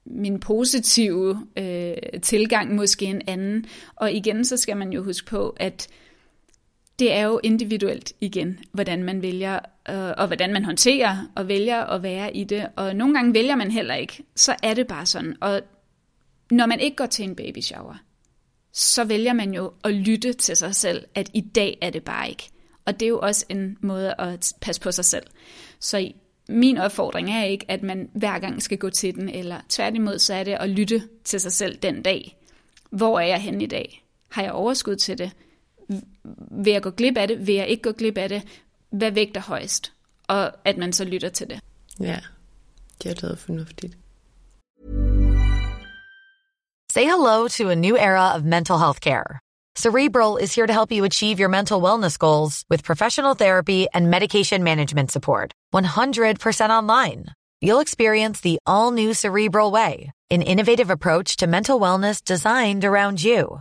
[0.05, 3.67] min positive øh, tilgang måske en anden.
[3.97, 5.89] Og igen, så skal man jo huske på, at
[6.99, 11.85] det er jo individuelt igen, hvordan man vælger, øh, og hvordan man håndterer og vælger
[11.85, 12.69] at være i det.
[12.77, 14.25] Og nogle gange vælger man heller ikke.
[14.37, 15.37] Så er det bare sådan.
[15.41, 15.61] Og
[16.51, 17.95] når man ikke går til en baby shower,
[18.73, 22.29] så vælger man jo at lytte til sig selv, at i dag er det bare
[22.29, 22.51] ikke.
[22.85, 25.27] Og det er jo også en måde at passe på sig selv.
[25.81, 26.13] Så
[26.49, 30.35] min opfordring er ikke, at man hver gang skal gå til den, eller tværtimod så
[30.35, 32.37] er det at lytte til sig selv den dag.
[32.91, 34.05] Hvor er jeg henne i dag?
[34.29, 35.31] Har jeg overskud til det?
[36.51, 37.47] Vil jeg gå glip af det?
[37.47, 38.43] Vil jeg ikke gå glip af det?
[38.91, 39.93] Hvad vægter højst?
[40.29, 41.61] Og at man så lytter til det.
[42.01, 42.19] Ja,
[43.03, 43.97] det er fornuftigt.
[46.93, 49.39] Say hello to a new era of mental health care.
[49.77, 54.11] Cerebral is here to help you achieve your mental wellness goals with professional therapy and
[54.11, 55.53] medication management support.
[55.75, 57.27] 100% online.
[57.61, 63.23] You'll experience the all new Cerebral Way, an innovative approach to mental wellness designed around
[63.23, 63.61] you.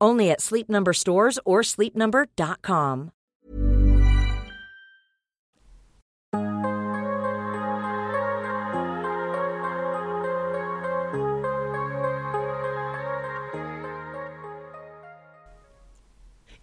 [0.00, 3.10] Only at Sleep Number stores or sleepnumber.com.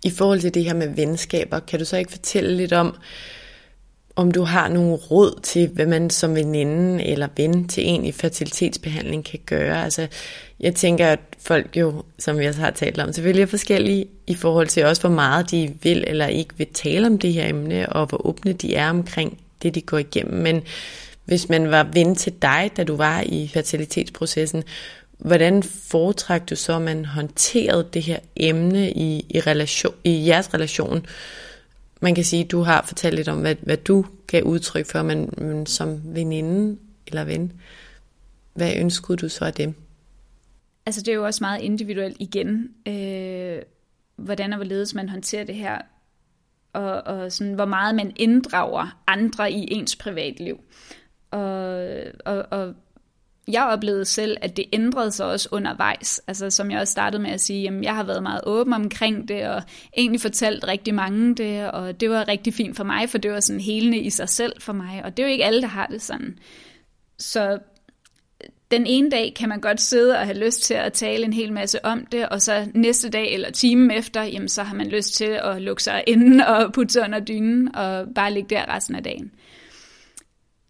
[0.05, 2.95] I forhold til det her med venskaber, kan du så ikke fortælle lidt om,
[4.15, 8.11] om du har nogle råd til, hvad man som veninde eller ven til en i
[8.11, 9.83] fertilitetsbehandling kan gøre.
[9.83, 10.07] Altså,
[10.59, 14.35] jeg tænker, at folk jo, som vi også har talt om, selvfølgelig er forskellige i
[14.35, 17.89] forhold til også, hvor meget de vil eller ikke vil tale om det her emne,
[17.89, 20.41] og hvor åbne de er omkring det, de går igennem.
[20.41, 20.63] Men
[21.25, 24.63] hvis man var ven til dig, da du var i fertilitetsprocessen,
[25.17, 30.53] hvordan foretræk du så, at man håndterede det her emne i, i, relation, i jeres
[30.53, 31.05] relation?
[32.03, 35.33] Man kan sige, du har fortalt lidt om, hvad, hvad du gav udtryk for, men,
[35.37, 36.77] men som veninde
[37.07, 37.61] eller ven,
[38.53, 39.75] hvad ønskede du så af dem?
[40.85, 43.61] Altså det er jo også meget individuelt igen, øh,
[44.15, 45.77] hvordan og hvorledes man håndterer det her,
[46.73, 50.63] og, og sådan, hvor meget man inddrager andre i ens privatliv.
[51.31, 51.87] Og,
[52.25, 52.73] og, og
[53.47, 56.21] jeg oplevede selv, at det ændrede sig også undervejs.
[56.27, 59.27] Altså som jeg også startede med at sige, jamen jeg har været meget åben omkring
[59.27, 59.61] det, og
[59.97, 63.39] egentlig fortalt rigtig mange det, og det var rigtig fint for mig, for det var
[63.39, 65.85] sådan helende i sig selv for mig, og det er jo ikke alle, der har
[65.85, 66.37] det sådan.
[67.17, 67.59] Så
[68.71, 71.53] den ene dag kan man godt sidde og have lyst til at tale en hel
[71.53, 75.13] masse om det, og så næste dag eller timen efter, jamen så har man lyst
[75.13, 78.95] til at lukke sig inden og putte sig under dynen og bare ligge der resten
[78.95, 79.31] af dagen.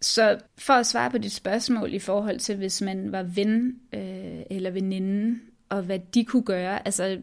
[0.03, 4.41] Så for at svare på dit spørgsmål i forhold til, hvis man var ven øh,
[4.49, 5.39] eller veninde,
[5.69, 7.17] og hvad de kunne gøre, altså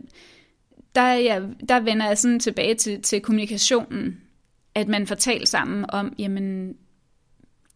[0.95, 4.21] der, ja, der vender jeg sådan tilbage til, til kommunikationen,
[4.75, 6.77] at man får talt sammen om, jamen,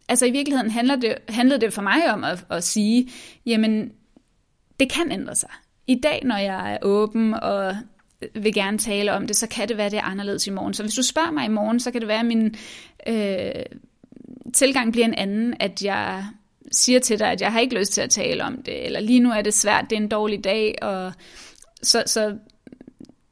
[0.09, 3.11] altså i virkeligheden handler det, handlede det for mig om at, at sige,
[3.47, 3.93] jamen,
[4.81, 5.51] det kan ændre sig.
[5.87, 7.77] I dag, når jeg er åben og
[8.35, 10.75] vil gerne tale om det, så kan det være, det er anderledes i morgen.
[10.75, 12.55] Så hvis du spørger mig i morgen, så kan det være, at min
[13.07, 13.65] øh,
[14.55, 16.27] tilgang bliver en anden, at jeg
[16.73, 19.21] siger til dig, at jeg har ikke lyst til at tale om det, eller lige
[19.21, 21.13] nu er det svært, det er en dårlig dag, og
[21.83, 22.39] så, så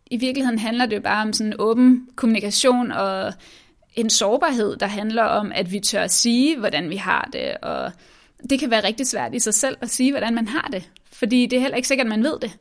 [0.06, 3.32] i virkeligheden handler det jo bare om sådan en åben kommunikation og
[3.94, 7.92] en sårbarhed, der handler om, at vi tør at sige, hvordan vi har det, og
[8.50, 11.46] det kan være rigtig svært i sig selv at sige, hvordan man har det, fordi
[11.46, 12.58] det er heller ikke sikkert, at man ved det.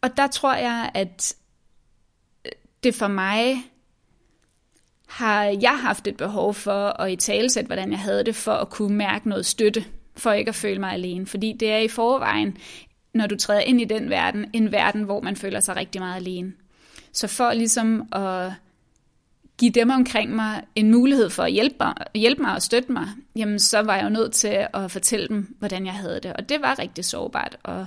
[0.00, 1.34] Og der tror jeg, at
[2.82, 3.64] det for mig
[5.14, 8.70] har jeg haft et behov for at i talesæt, hvordan jeg havde det, for at
[8.70, 9.84] kunne mærke noget støtte,
[10.16, 11.26] for ikke at føle mig alene.
[11.26, 12.56] Fordi det er i forvejen,
[13.14, 16.16] når du træder ind i den verden, en verden, hvor man føler sig rigtig meget
[16.16, 16.52] alene.
[17.12, 18.52] Så for ligesom at
[19.58, 23.08] give dem omkring mig en mulighed for at hjælpe mig, hjælpe mig og støtte mig,
[23.36, 26.32] jamen så var jeg jo nødt til at fortælle dem, hvordan jeg havde det.
[26.32, 27.56] Og det var rigtig sårbart.
[27.62, 27.86] Og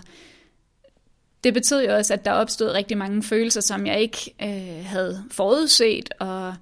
[1.44, 5.24] det betød jo også, at der opstod rigtig mange følelser, som jeg ikke øh, havde
[5.32, 6.10] forudset.
[6.20, 6.54] Og,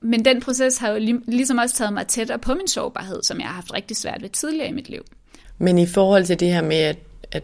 [0.00, 3.46] men den proces har jo ligesom også taget mig tættere på min sårbarhed, som jeg
[3.46, 5.04] har haft rigtig svært ved tidligere i mit liv.
[5.58, 6.98] Men i forhold til det her med, at,
[7.32, 7.42] at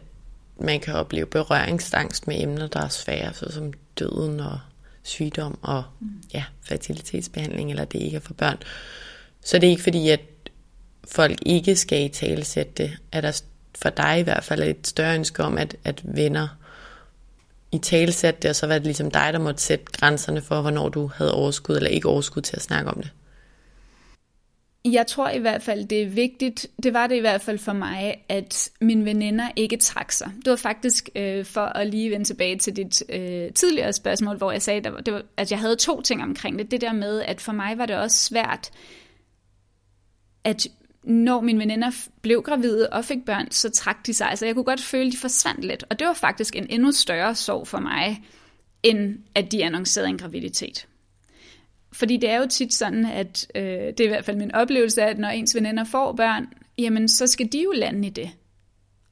[0.61, 4.59] man kan opleve berøringsangst med emner, der er svære, såsom døden og
[5.03, 6.09] sygdom og mm.
[6.35, 8.57] ja, fertilitetsbehandling, eller det ikke er for børn.
[9.45, 10.21] Så det er ikke fordi, at
[11.09, 12.97] folk ikke skal i talesætte det.
[13.13, 13.43] Er der
[13.75, 16.49] for dig i hvert fald et større ønske om, at, at venner
[17.77, 20.89] i talesætte det, og så var det ligesom dig, der måtte sætte grænserne for, hvornår
[20.89, 23.11] du havde overskud eller ikke overskud til at snakke om det?
[24.93, 27.73] Jeg tror i hvert fald, det er vigtigt, det var det i hvert fald for
[27.73, 30.31] mig, at mine veninder ikke trak sig.
[30.45, 34.53] Det var faktisk øh, for at lige vende tilbage til dit øh, tidligere spørgsmål, hvor
[34.53, 36.71] jeg sagde, der, det var, at jeg havde to ting omkring det.
[36.71, 38.71] Det der med, at for mig var det også svært,
[40.45, 40.67] at
[41.07, 41.91] når mine veninder
[42.23, 44.31] blev gravide og fik børn, så trak de sig.
[44.31, 45.85] Altså jeg kunne godt føle, at de forsvandt lidt.
[45.91, 48.25] Og det var faktisk en endnu større sorg for mig,
[48.83, 50.87] end at de annoncerede en graviditet.
[51.93, 55.03] Fordi det er jo tit sådan, at øh, det er i hvert fald min oplevelse,
[55.03, 56.47] at når ens veninder får børn,
[56.79, 58.31] jamen så skal de jo lande i det.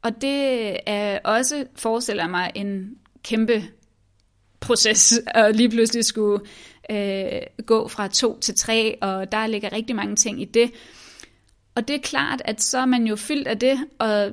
[0.02, 3.64] Og det er også, forestiller mig, en kæmpe
[4.60, 6.44] proces at lige pludselig skulle
[6.90, 10.70] øh, gå fra to til tre, og der ligger rigtig mange ting i det.
[11.74, 14.32] Og det er klart, at så er man jo fyldt af det, og,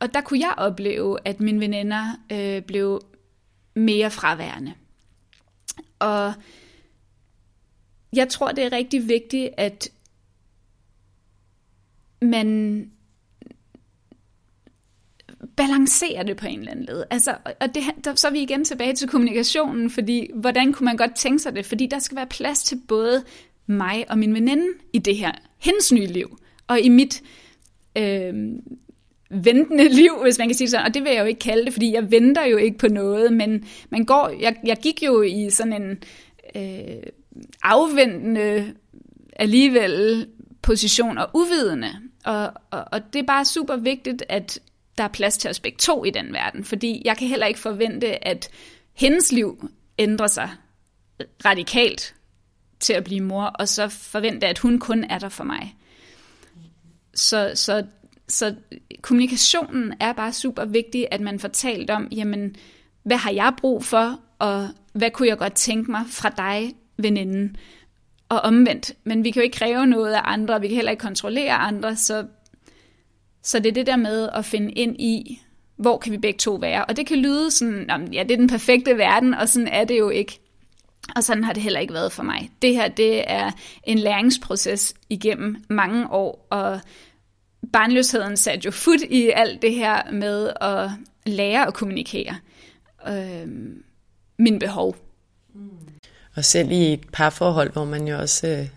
[0.00, 3.00] og der kunne jeg opleve, at mine veninder øh, blev
[3.74, 4.74] mere fraværende.
[5.98, 6.34] Og
[8.12, 9.88] jeg tror, det er rigtig vigtigt, at
[12.22, 12.90] man
[15.56, 17.04] balancerer det på en eller anden led.
[17.10, 20.96] Altså, og det, der, så er vi igen tilbage til kommunikationen, fordi hvordan kunne man
[20.96, 21.66] godt tænke sig det?
[21.66, 23.24] Fordi der skal være plads til både
[23.66, 26.38] mig og min veninde i det her, hendes nye liv,
[26.72, 27.22] og i mit
[27.96, 28.34] øh,
[29.30, 30.86] ventende liv, hvis man kan sige sådan.
[30.86, 33.32] Og det vil jeg jo ikke kalde det, fordi jeg venter jo ikke på noget,
[33.32, 36.02] men man går, jeg, jeg gik jo i sådan en
[36.54, 37.02] øh,
[37.62, 38.74] afventende
[39.36, 40.26] alligevel
[40.62, 41.90] position og uvidende.
[42.24, 44.58] Og, og, og det er bare super vigtigt, at
[44.98, 47.60] der er plads til os begge to i den verden, fordi jeg kan heller ikke
[47.60, 48.50] forvente, at
[48.94, 50.50] hendes liv ændrer sig
[51.44, 52.14] radikalt
[52.80, 55.76] til at blive mor, og så forvente, at hun kun er der for mig.
[57.14, 57.84] Så, så,
[58.28, 58.54] så
[59.02, 62.56] kommunikationen er bare super vigtig, at man får talt om, jamen,
[63.02, 67.56] hvad har jeg brug for, og hvad kunne jeg godt tænke mig fra dig veninden.
[68.28, 68.92] Og omvendt.
[69.04, 71.96] Men vi kan jo ikke kræve noget af andre, vi kan heller ikke kontrollere andre,
[71.96, 72.26] så,
[73.42, 75.40] så det er det der med at finde ind i,
[75.76, 76.84] hvor kan vi begge to være.
[76.84, 79.98] Og det kan lyde sådan, ja, det er den perfekte verden, og sådan er det
[79.98, 80.40] jo ikke.
[81.16, 82.50] Og sådan har det heller ikke været for mig.
[82.62, 83.50] Det her, det er
[83.84, 86.80] en læringsproces igennem mange år, og
[87.72, 90.90] barnløsheden satte jo fod i alt det her med at
[91.26, 92.36] lære at kommunikere
[93.08, 93.48] øh,
[94.38, 94.96] min behov.
[95.54, 95.70] Mm.
[96.36, 98.68] Og selv i et parforhold, hvor man jo også øh,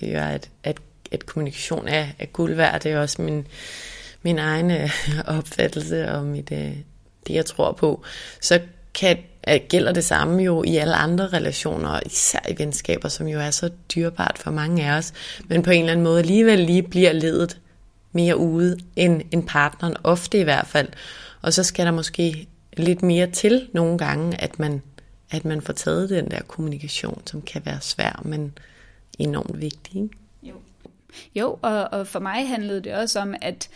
[0.00, 0.80] hører, at, at,
[1.12, 3.46] at kommunikation er, er guld værd, det er også min,
[4.22, 4.90] min egen øh,
[5.38, 6.76] opfattelse og mit, øh,
[7.26, 8.04] det, jeg tror på,
[8.40, 8.60] så
[8.94, 9.18] kan,
[9.48, 13.50] Øh, gælder det samme jo i alle andre relationer, især i venskaber, som jo er
[13.50, 15.12] så dyrbart for mange af os,
[15.48, 17.60] men på en eller anden måde alligevel lige bliver ledet
[18.12, 20.88] mere ude end, end partneren, ofte i hvert fald.
[21.42, 24.82] Og så skal der måske lidt mere til nogle gange, at man,
[25.30, 28.58] at man får taget den der kommunikation, som kan være svær, men
[29.18, 30.02] enormt vigtig.
[30.02, 30.14] Ikke?
[30.42, 30.54] Jo,
[31.34, 33.68] jo og, og for mig handlede det også om, at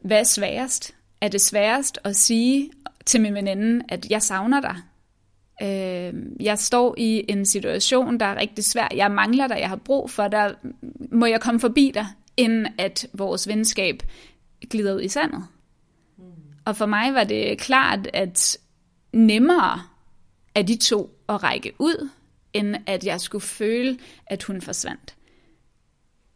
[0.00, 0.94] hvad er sværest?
[1.20, 2.70] Er det sværest at sige
[3.06, 4.76] til min veninde, at jeg savner dig?
[5.62, 8.88] Øh, jeg står i en situation, der er rigtig svær.
[8.94, 10.54] Jeg mangler dig, jeg har brug for dig.
[11.12, 14.02] Må jeg komme forbi dig, inden at vores venskab
[14.70, 15.46] glider ud i sandet?
[16.18, 16.24] Mm.
[16.64, 18.58] Og for mig var det klart, at
[19.12, 19.82] nemmere
[20.54, 22.08] af de to at række ud,
[22.52, 25.16] end at jeg skulle føle, at hun forsvandt.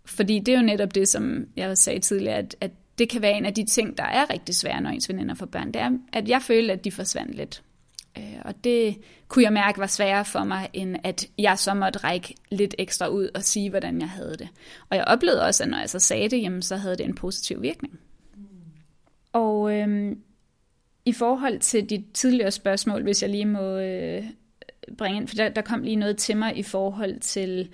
[0.04, 3.32] Fordi det er jo netop det, som jeg sagde tidligere, at, at det kan være
[3.32, 5.66] en af de ting, der er rigtig svære, når ens veninder får børn.
[5.66, 7.62] Det er, at jeg følte, at de forsvandt lidt.
[8.18, 8.96] Øh, og det
[9.28, 13.08] kunne jeg mærke var sværere for mig, end at jeg så måtte række lidt ekstra
[13.08, 14.48] ud og sige, hvordan jeg havde det.
[14.90, 17.14] Og jeg oplevede også, at når jeg så sagde det, jamen, så havde det en
[17.14, 18.00] positiv virkning.
[19.32, 20.22] Og øhm,
[21.04, 24.24] i forhold til dit tidligere spørgsmål, hvis jeg lige må øh,
[24.98, 27.68] bringe ind, for der, der kom lige noget til mig i forhold til,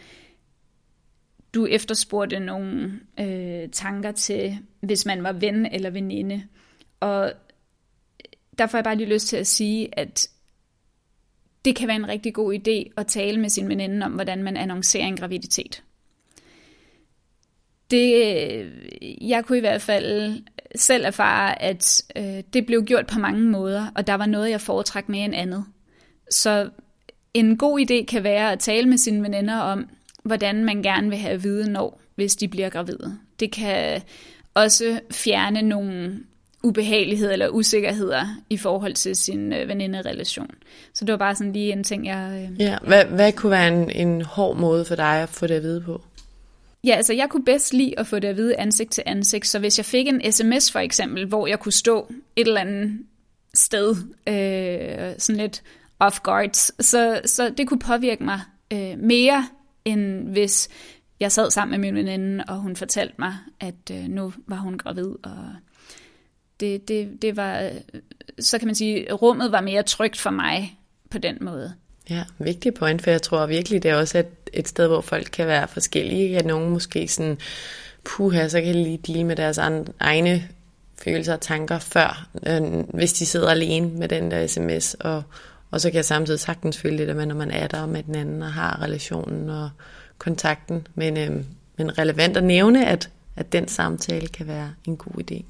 [1.55, 6.43] du efterspurgte nogle øh, tanker til, hvis man var ven eller veninde.
[7.01, 7.33] Og
[8.59, 10.29] der får jeg bare lige lyst til at sige, at
[11.65, 14.57] det kan være en rigtig god idé at tale med sin veninde om, hvordan man
[14.57, 15.83] annoncerer en graviditet.
[17.91, 20.43] Det, øh, jeg kunne i hvert fald
[20.75, 24.61] selv erfare, at øh, det blev gjort på mange måder, og der var noget, jeg
[24.61, 25.65] foretrak mere end andet.
[26.31, 26.71] Så
[27.35, 29.89] en god idé kan være at tale med sine veninder om,
[30.25, 33.19] hvordan man gerne vil have at vide, når, hvis de bliver gravide.
[33.41, 34.03] Det kan
[34.55, 36.21] også fjerne nogle
[36.63, 40.51] ubehagelighed eller usikkerheder i forhold til sin øh, veninderelation.
[40.95, 42.49] Så det var bare sådan lige en ting, jeg...
[42.53, 45.55] Øh, ja, hvad, hvad kunne være en, en hård måde for dig at få det
[45.55, 46.03] at vide på?
[46.85, 49.59] Ja, altså jeg kunne bedst lide at få det at vide ansigt til ansigt, så
[49.59, 52.99] hvis jeg fik en sms for eksempel, hvor jeg kunne stå et eller andet
[53.55, 53.97] sted,
[54.27, 55.63] øh, sådan lidt
[55.99, 58.41] off guard, så, så det kunne påvirke mig
[58.73, 59.47] øh, mere,
[59.85, 60.69] end hvis
[61.21, 64.79] jeg sad sammen med min veninde, og hun fortalte mig, at øh, nu var hun
[64.79, 65.39] gravid, og
[66.61, 67.71] det, det, det var,
[68.39, 70.79] så kan man sige, rummet var mere trygt for mig
[71.11, 71.75] på den måde.
[72.11, 75.29] Ja, vigtig point, for jeg tror virkelig, det er også et, et sted, hvor folk
[75.33, 76.39] kan være forskellige.
[76.39, 77.39] At nogen måske sådan,
[78.05, 79.59] puha, så kan de lige dele med deres
[80.01, 80.49] egne
[80.99, 82.63] følelser og tanker før, øh,
[82.95, 84.95] hvis de sidder alene med den der sms.
[84.95, 85.23] Og,
[85.71, 88.03] og så kan jeg samtidig sagtens føle det der med, når man er der med
[88.03, 89.71] den anden og har relationen og
[90.19, 90.87] kontakten.
[90.95, 91.45] Men, øh,
[91.77, 95.43] men relevant at nævne, at, at den samtale kan være en god idé.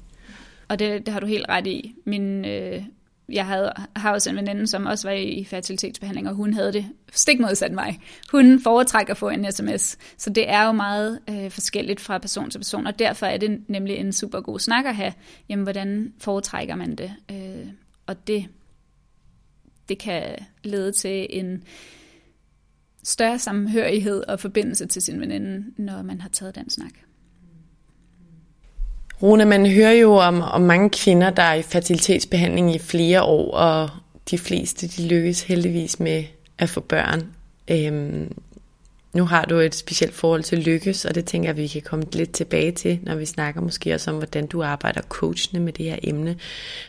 [0.67, 1.95] Og det, det har du helt ret i.
[2.05, 2.83] Min, øh,
[3.29, 6.85] jeg havde, har også en veninde, som også var i fertilitetsbehandling, og hun havde det
[7.11, 7.99] stik modsat mig.
[8.31, 9.97] Hun foretrækker at få en sms.
[10.17, 13.69] Så det er jo meget øh, forskelligt fra person til person, og derfor er det
[13.69, 15.13] nemlig en super god snak at have.
[15.49, 17.13] Jamen, hvordan foretrækker man det?
[17.31, 17.67] Øh,
[18.05, 18.45] og det,
[19.89, 21.63] det kan lede til en
[23.03, 27.06] større samhørighed og forbindelse til sin veninde, når man har taget den snak.
[29.21, 33.51] Rune, man hører jo om, om mange kvinder, der er i fertilitetsbehandling i flere år,
[33.51, 33.89] og
[34.31, 36.23] de fleste de lykkes heldigvis med
[36.57, 37.23] at få børn.
[37.71, 38.33] Øhm,
[39.13, 42.05] nu har du et specielt forhold til lykkes, og det tænker jeg, vi kan komme
[42.13, 45.85] lidt tilbage til, når vi snakker måske også om, hvordan du arbejder coachende med det
[45.85, 46.35] her emne.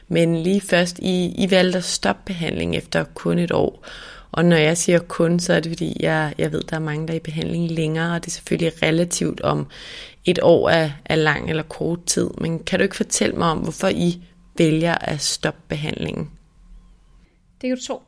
[0.08, 3.84] Men lige først, I, I valgte at stoppe behandling efter kun et år.
[4.32, 7.06] Og når jeg siger kun, så er det fordi, jeg, jeg ved, der er mange,
[7.06, 9.66] der er i behandling længere, og det er selvfølgelig relativt om
[10.24, 12.30] et år er, er lang eller kort tid.
[12.40, 14.22] Men kan du ikke fortælle mig om, hvorfor I
[14.58, 16.30] vælger at stoppe behandlingen?
[17.60, 18.02] Det kan du tro.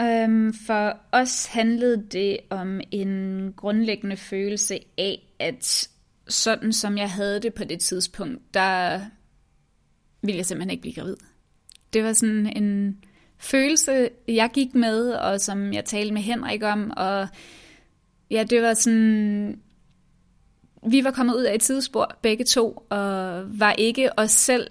[0.00, 5.88] Øhm, for os handlede det om en grundlæggende følelse af, at
[6.28, 9.00] sådan som jeg havde det på det tidspunkt, der
[10.22, 11.16] ville jeg simpelthen ikke blive gravid.
[11.92, 12.98] Det var sådan en
[13.38, 17.28] følelse, jeg gik med, og som jeg talte med Henrik om, og
[18.30, 19.60] ja, det var sådan,
[20.86, 24.66] vi var kommet ud af et tidsspor begge to, og var ikke os selv,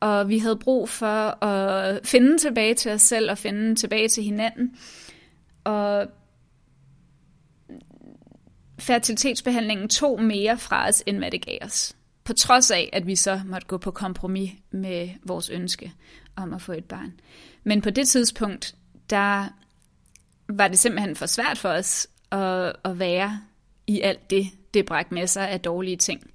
[0.00, 4.24] og vi havde brug for at finde tilbage til os selv, og finde tilbage til
[4.24, 4.76] hinanden.
[5.64, 6.06] Og
[8.78, 11.96] fertilitetsbehandlingen tog mere fra os, end hvad det gav os.
[12.24, 15.92] På trods af, at vi så måtte gå på kompromis med vores ønske
[16.36, 17.12] om at få et barn.
[17.64, 18.74] Men på det tidspunkt,
[19.10, 19.46] der
[20.48, 23.40] var det simpelthen for svært for os at, at være
[23.86, 26.30] i alt det, det bragte med sig af dårlige ting,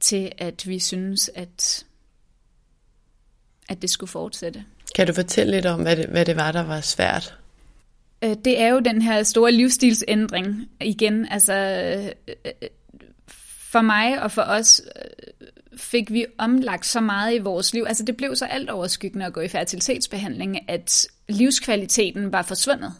[0.00, 1.84] til at vi synes, at,
[3.68, 4.64] at det skulle fortsætte.
[4.94, 7.38] Kan du fortælle lidt om, hvad det, hvad det var, der var svært?
[8.24, 11.28] Øh, det er jo den her store livsstilsændring igen.
[11.30, 12.52] Altså, øh,
[13.70, 15.48] for mig og for os øh,
[15.78, 17.84] fik vi omlagt så meget i vores liv.
[17.88, 22.94] Altså det blev så alt overskyggende at gå i fertilitetsbehandling, at livskvaliteten var forsvundet.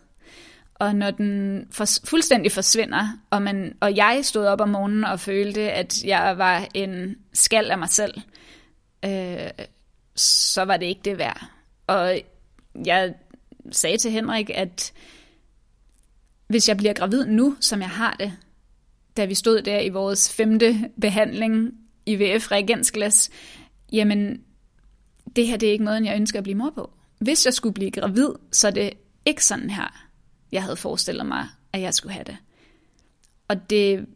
[0.79, 5.21] Og når den for, fuldstændig forsvinder, og, man, og jeg stod op om morgenen og
[5.21, 8.15] følte, at jeg var en skal af mig selv,
[9.05, 9.51] øh,
[10.17, 11.45] så var det ikke det værd.
[11.87, 12.21] Og
[12.87, 13.15] jeg
[13.71, 14.93] sagde til Henrik, at
[16.49, 18.33] hvis jeg bliver gravid nu, som jeg har det,
[19.17, 21.73] da vi stod der i vores femte behandling
[22.07, 23.31] i VF Reagensglas,
[23.93, 24.41] jamen,
[25.37, 26.91] det her det er ikke måden, jeg ønsker at blive mor på.
[27.19, 28.93] Hvis jeg skulle blive gravid, så er det
[29.27, 30.06] ikke sådan her,
[30.57, 32.37] jeg havde forestillet mig, at jeg skulle have det.
[33.49, 34.07] Og det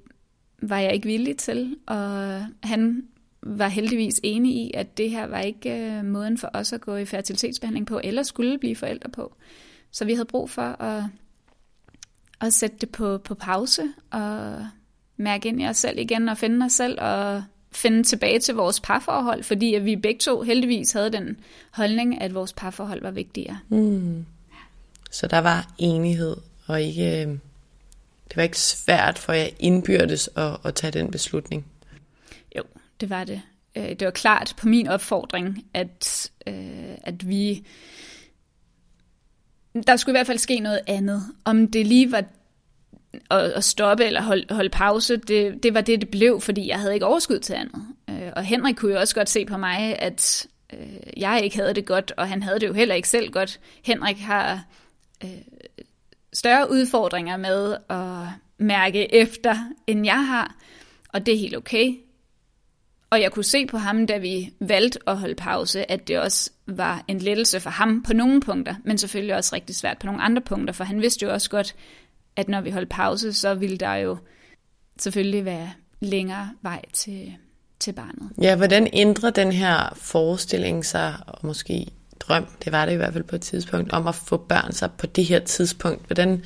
[0.63, 3.03] var jeg ikke villig til, og han
[3.43, 6.97] var heldigvis enig i, at det her var ikke øh, måden for os at gå
[6.97, 9.35] i fertilitetsbehandling på, eller skulle blive forældre på.
[9.91, 11.05] Så vi havde brug for at,
[12.41, 14.67] at sætte det på, på pause, og
[15.17, 18.81] mærke ind i os selv igen, og finde os selv, og finde tilbage til vores
[18.81, 21.37] parforhold, fordi at vi begge to heldigvis havde den
[21.71, 23.59] holdning, at vores parforhold var vigtigere.
[23.69, 24.27] Mm.
[25.11, 26.37] Så der var enighed,
[26.67, 27.27] og ikke, øh,
[28.29, 31.67] det var ikke svært for jer indbyrdes at, at tage den beslutning?
[32.57, 32.63] Jo,
[33.01, 33.43] det var det.
[33.77, 37.67] Øh, det var klart på min opfordring, at, øh, at vi...
[39.87, 41.23] Der skulle i hvert fald ske noget andet.
[41.45, 42.25] Om det lige var
[43.31, 46.95] at, stoppe eller holde, holde pause, det, det var det, det blev, fordi jeg havde
[46.95, 47.87] ikke overskud til andet.
[48.37, 50.47] Og Henrik kunne jo også godt se på mig, at
[51.17, 53.61] jeg ikke havde det godt, og han havde det jo heller ikke selv godt.
[53.83, 54.65] Henrik har
[55.25, 55.31] Øh,
[56.33, 59.57] større udfordringer med at mærke efter,
[59.87, 60.57] end jeg har,
[61.09, 61.95] og det er helt okay.
[63.11, 66.51] Og jeg kunne se på ham, da vi valgte at holde pause, at det også
[66.67, 70.23] var en lettelse for ham på nogle punkter, men selvfølgelig også rigtig svært på nogle
[70.23, 71.75] andre punkter, for han vidste jo også godt,
[72.37, 74.17] at når vi holdt pause, så ville der jo
[74.99, 77.37] selvfølgelig være længere vej til,
[77.79, 78.31] til barnet.
[78.43, 81.87] Ja, hvordan ændrer den her forestilling sig, og måske
[82.21, 84.91] drøm, det var det i hvert fald på et tidspunkt, om at få børn sig
[84.99, 86.07] på det her tidspunkt?
[86.07, 86.45] Hvordan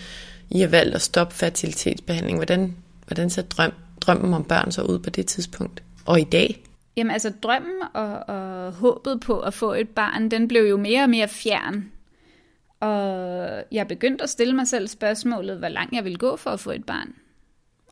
[0.50, 2.38] I har valgt at stoppe fertilitetsbehandling?
[2.38, 5.82] Hvordan, hvordan ser drøm, drømmen om børn så ud på det tidspunkt?
[6.06, 6.64] Og i dag?
[6.96, 11.02] Jamen altså drømmen og, og håbet på at få et barn, den blev jo mere
[11.02, 11.90] og mere fjern.
[12.80, 16.60] Og jeg begyndte at stille mig selv spørgsmålet, hvor langt jeg ville gå for at
[16.60, 17.14] få et barn.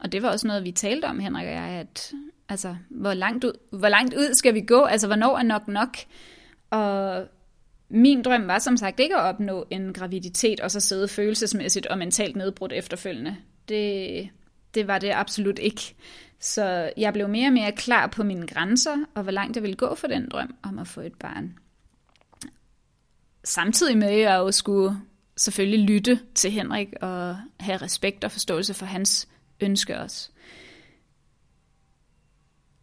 [0.01, 2.13] Og det var også noget, vi talte om, Henrik og jeg, at
[2.49, 4.85] altså, hvor, langt ud, hvor langt ud skal vi gå?
[4.85, 5.97] Altså, hvornår er nok nok?
[6.71, 7.25] Og
[7.93, 11.99] min drøm var som sagt ikke at opnå en graviditet, og så sidde følelsesmæssigt og
[11.99, 13.37] mentalt nedbrudt efterfølgende.
[13.69, 14.29] Det,
[14.75, 15.95] det var det absolut ikke.
[16.41, 19.77] Så jeg blev mere og mere klar på mine grænser, og hvor langt jeg ville
[19.77, 21.59] gå for den drøm om at få et barn.
[23.45, 24.97] Samtidig med, at jeg jo skulle
[25.37, 29.29] selvfølgelig lytte til Henrik og have respekt og forståelse for hans
[29.61, 30.31] ønske også.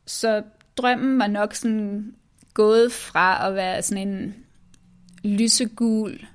[0.05, 0.43] Så
[0.77, 2.15] drømmen var nok sådan
[2.53, 4.45] gået fra at være sådan en
[5.23, 6.25] lysegul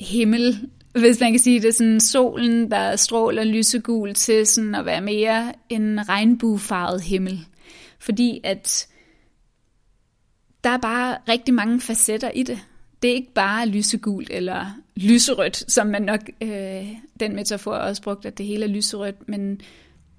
[0.00, 0.68] himmel
[1.00, 5.52] hvis man kan sige det, sådan solen, der stråler lysegul til sådan at være mere
[5.68, 7.46] en regnbuefarvet himmel.
[7.98, 8.86] Fordi at
[10.64, 12.58] der er bare rigtig mange facetter i det.
[13.02, 16.88] Det er ikke bare lysegult eller lyserødt, som man nok, øh,
[17.20, 19.60] den metafor også brugt, at det hele er lyserødt, men,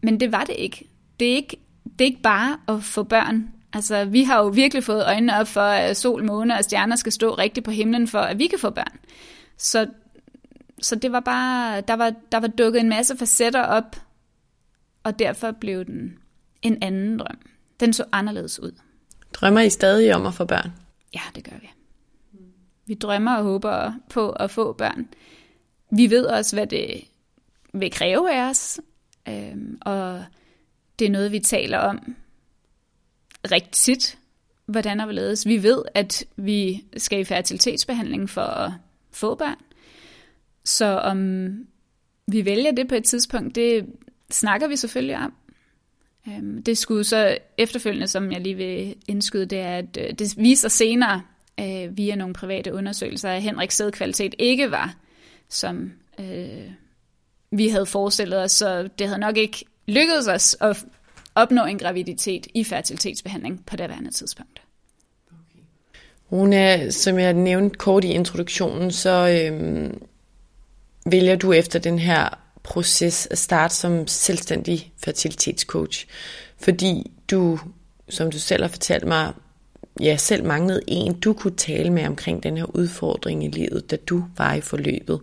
[0.03, 0.87] men det var det ikke.
[1.19, 3.49] Det er ikke, det er ikke bare at få børn.
[3.75, 7.11] Altså, vi har jo virkelig fået øjnene op for, at sol, måne og stjerner skal
[7.11, 8.99] stå rigtigt på himlen, for at vi kan få børn.
[9.57, 9.87] Så
[10.81, 13.95] så det var bare, der var, der var dukket en masse facetter op,
[15.03, 16.17] og derfor blev den
[16.61, 17.39] en anden drøm.
[17.79, 18.71] Den så anderledes ud.
[19.33, 20.71] Drømmer I stadig om at få børn?
[21.13, 21.69] Ja, det gør vi.
[22.85, 25.07] Vi drømmer og håber på at få børn.
[25.91, 27.03] Vi ved også, hvad det
[27.73, 28.79] vil kræve af os,
[29.27, 30.23] øhm, og
[30.99, 32.15] det er noget, vi taler om
[33.51, 34.17] rigtigt,
[34.65, 35.47] hvordan og hvorledes.
[35.47, 38.71] Vi ved, at vi skal i fertilitetsbehandling for at
[39.11, 39.57] få børn.
[40.63, 41.49] Så om
[42.27, 43.85] vi vælger det på et tidspunkt, det
[44.31, 45.33] snakker vi selvfølgelig om.
[46.27, 50.33] Øhm, det skulle så efterfølgende, som jeg lige vil indskyde, det er, at øh, det
[50.37, 51.21] viser senere
[51.59, 54.95] øh, via nogle private undersøgelser, at Henriks sædkvalitet ikke var,
[55.49, 56.71] som øh,
[57.51, 60.85] vi havde forestillet os, så det havde nok ikke lykkedes os at
[61.35, 64.61] opnå en graviditet i fertilitetsbehandling på det andet tidspunkt.
[66.31, 70.01] Rune, som jeg nævnte kort i introduktionen, så øhm,
[71.05, 72.29] vælger du efter den her
[72.63, 76.07] proces at starte som selvstændig fertilitetscoach,
[76.57, 77.59] fordi du,
[78.09, 79.33] som du selv har fortalt mig,
[80.01, 83.95] ja, selv manglede en, du kunne tale med omkring den her udfordring i livet, da
[83.95, 85.21] du var i forløbet.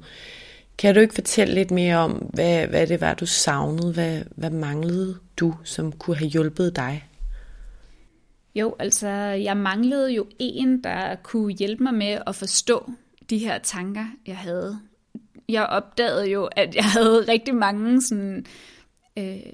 [0.78, 3.92] Kan du ikke fortælle lidt mere om, hvad, hvad det var, du savnede?
[3.92, 7.08] Hvad, hvad manglede du, som kunne have hjulpet dig?
[8.54, 12.90] Jo, altså jeg manglede jo en, der kunne hjælpe mig med at forstå
[13.30, 14.78] de her tanker, jeg havde.
[15.48, 18.46] Jeg opdagede jo, at jeg havde rigtig mange sådan,
[19.18, 19.52] øh,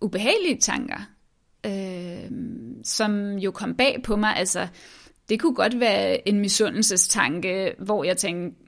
[0.00, 0.98] ubehagelige tanker,
[1.66, 2.30] øh,
[2.84, 4.36] som jo kom bag på mig.
[4.36, 4.68] Altså,
[5.28, 8.60] det kunne godt være en misundelsestanke, hvor jeg tænkte,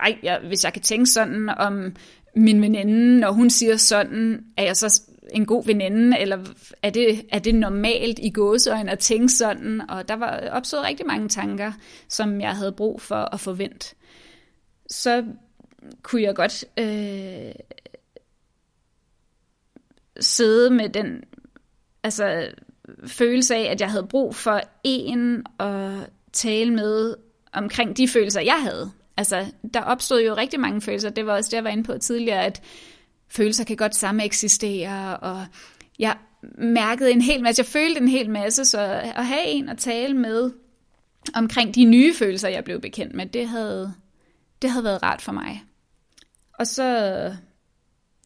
[0.00, 1.96] ej, jeg, hvis jeg kan tænke sådan om
[2.36, 5.02] min veninde, når hun siger sådan, er jeg så
[5.32, 6.38] en god veninde, eller
[6.82, 9.90] er det, er det normalt i gåseøjne at tænke sådan?
[9.90, 11.72] Og der var opstået rigtig mange tanker,
[12.08, 13.94] som jeg havde brug for at forvente.
[14.86, 15.24] Så
[16.02, 17.54] kunne jeg godt øh,
[20.20, 21.24] sidde med den
[22.02, 22.48] altså,
[23.06, 27.14] følelse af, at jeg havde brug for en at tale med
[27.52, 28.90] omkring de følelser, jeg havde.
[29.16, 31.10] Altså, der opstod jo rigtig mange følelser.
[31.10, 32.62] Det var også det, jeg var inde på tidligere, at
[33.32, 35.46] følelser kan godt samme eksistere, og
[35.98, 36.16] jeg
[36.58, 38.80] mærkede en hel masse, jeg følte en hel masse, så
[39.16, 40.50] at have en at tale med
[41.34, 43.94] omkring de nye følelser, jeg blev bekendt med, det havde,
[44.62, 45.64] det havde været rart for mig.
[46.58, 47.36] Og så,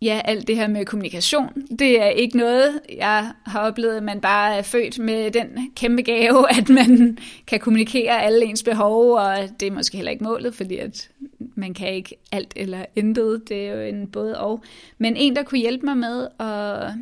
[0.03, 4.20] ja, alt det her med kommunikation, det er ikke noget, jeg har oplevet, at man
[4.20, 9.36] bare er født med den kæmpe gave, at man kan kommunikere alle ens behov, og
[9.61, 13.66] det er måske heller ikke målet, fordi at man kan ikke alt eller intet, det
[13.66, 14.62] er jo en både og.
[14.99, 16.92] Men en, der kunne hjælpe mig med at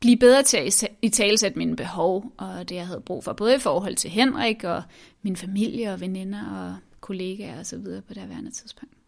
[0.00, 3.54] blive bedre til at i talesætte mine behov, og det jeg havde brug for, både
[3.54, 4.82] i forhold til Henrik og
[5.22, 8.99] min familie og veninder og kollegaer og så videre på det her tidspunkt.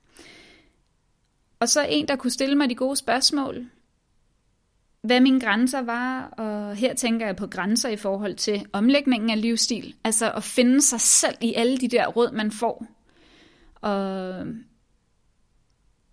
[1.63, 3.67] Og så en, der kunne stille mig de gode spørgsmål.
[5.03, 9.41] Hvad mine grænser var, og her tænker jeg på grænser i forhold til omlægningen af
[9.41, 9.95] livsstil.
[10.05, 12.87] Altså at finde sig selv i alle de der råd, man får.
[13.75, 14.47] Og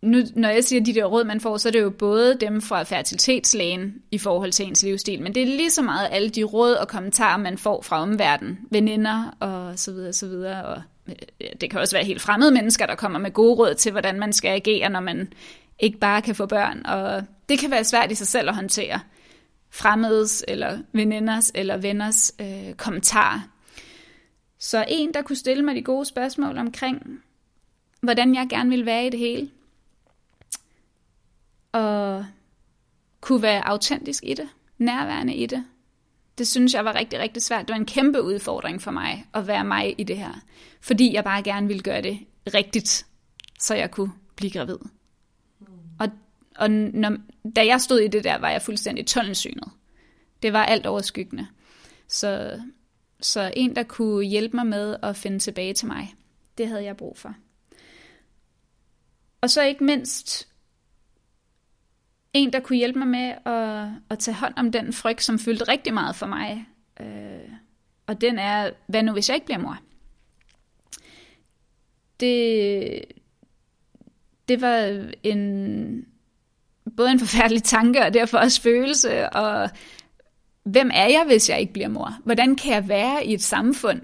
[0.02, 2.62] nu, når jeg siger de der råd, man får, så er det jo både dem
[2.62, 6.44] fra fertilitetslægen i forhold til ens livsstil, men det er lige så meget alle de
[6.44, 10.82] råd og kommentarer, man får fra omverdenen, veninder og så videre, så videre, og
[11.42, 14.20] Øh, det kan også være helt fremmede mennesker, der kommer med gode råd til, hvordan
[14.20, 15.34] man skal agere, når man
[15.80, 16.86] ikke bare kan få børn.
[16.86, 19.00] Og det kan være svært i sig selv at håndtere
[19.70, 23.40] fremmedes eller veninders eller venners øh, kommentarer.
[24.60, 27.24] Så en, der kunne stille mig de gode spørgsmål omkring,
[28.02, 29.50] hvordan jeg gerne vil være i det hele.
[31.72, 32.26] Og
[33.22, 35.66] kunne være autentisk i det, nærværende i det,
[36.40, 37.68] det synes jeg var rigtig, rigtig svært.
[37.68, 40.34] Det var en kæmpe udfordring for mig at være mig i det her.
[40.82, 42.20] Fordi jeg bare gerne ville gøre det
[42.54, 43.06] rigtigt,
[43.60, 44.78] så jeg kunne blive gravid.
[46.00, 46.08] Og,
[46.56, 47.18] og når,
[47.56, 49.72] da jeg stod i det der, var jeg fuldstændig tunnelsynet.
[50.44, 51.48] Det var alt overskyggende.
[52.08, 52.62] Så,
[53.22, 56.16] så en, der kunne hjælpe mig med at finde tilbage til mig,
[56.58, 57.36] det havde jeg brug for.
[59.42, 60.49] Og så ikke mindst
[62.34, 65.64] en, der kunne hjælpe mig med at, at tage hånd om den frygt, som fyldte
[65.64, 66.66] rigtig meget for mig.
[67.00, 67.52] Øh,
[68.08, 69.78] og den er, hvad nu hvis jeg ikke bliver mor?
[72.20, 73.02] Det,
[74.48, 76.06] det var en,
[76.98, 79.70] både en forfærdelig tanke, og derfor også følelse, og
[80.64, 82.14] hvem er jeg, hvis jeg ikke bliver mor?
[82.24, 84.02] Hvordan kan jeg være i et samfund,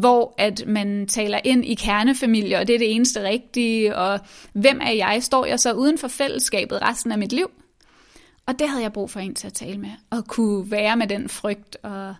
[0.00, 4.20] hvor at man taler ind i kernefamilier, og det er det eneste rigtige, og
[4.52, 5.22] hvem er jeg?
[5.22, 7.50] Står jeg så uden for fællesskabet resten af mit liv?
[8.46, 11.06] Og det havde jeg brug for en til at tale med, og kunne være med
[11.06, 12.14] den frygt og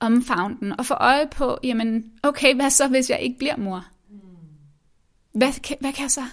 [0.00, 3.86] omfavne den, og få øje på, jamen, okay, hvad så, hvis jeg ikke bliver mor?
[5.32, 6.24] Hvad, hvad kan jeg så?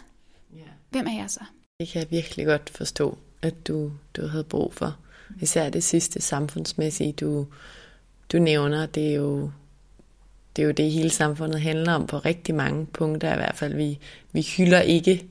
[0.90, 1.40] Hvem er jeg så?
[1.80, 4.98] Det kan jeg virkelig godt forstå, at du, du havde brug for.
[5.42, 7.48] Især det sidste samfundsmæssige, du,
[8.32, 9.52] du nævner, det er jo
[10.56, 13.76] det er jo det, hele samfundet handler om på rigtig mange punkter i hvert fald.
[13.76, 14.00] Vi,
[14.32, 15.28] vi hylder ikke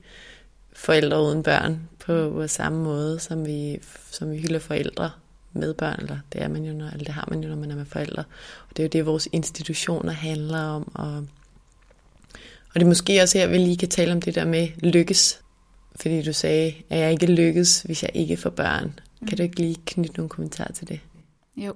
[0.73, 3.79] forældre uden børn på, på samme måde, som vi,
[4.11, 5.11] som vi hylder forældre
[5.53, 7.71] med børn, eller det, er man jo, når, eller det har man jo, når man
[7.71, 8.23] er med forældre.
[8.69, 10.91] Og det er jo det, vores institutioner handler om.
[10.95, 11.17] Og,
[12.69, 15.41] og det er måske også her, vi lige kan tale om det der med lykkes.
[15.95, 18.99] Fordi du sagde, at jeg ikke lykkes, hvis jeg ikke får børn.
[19.27, 20.99] Kan du ikke lige knytte nogle kommentarer til det?
[21.57, 21.73] Jo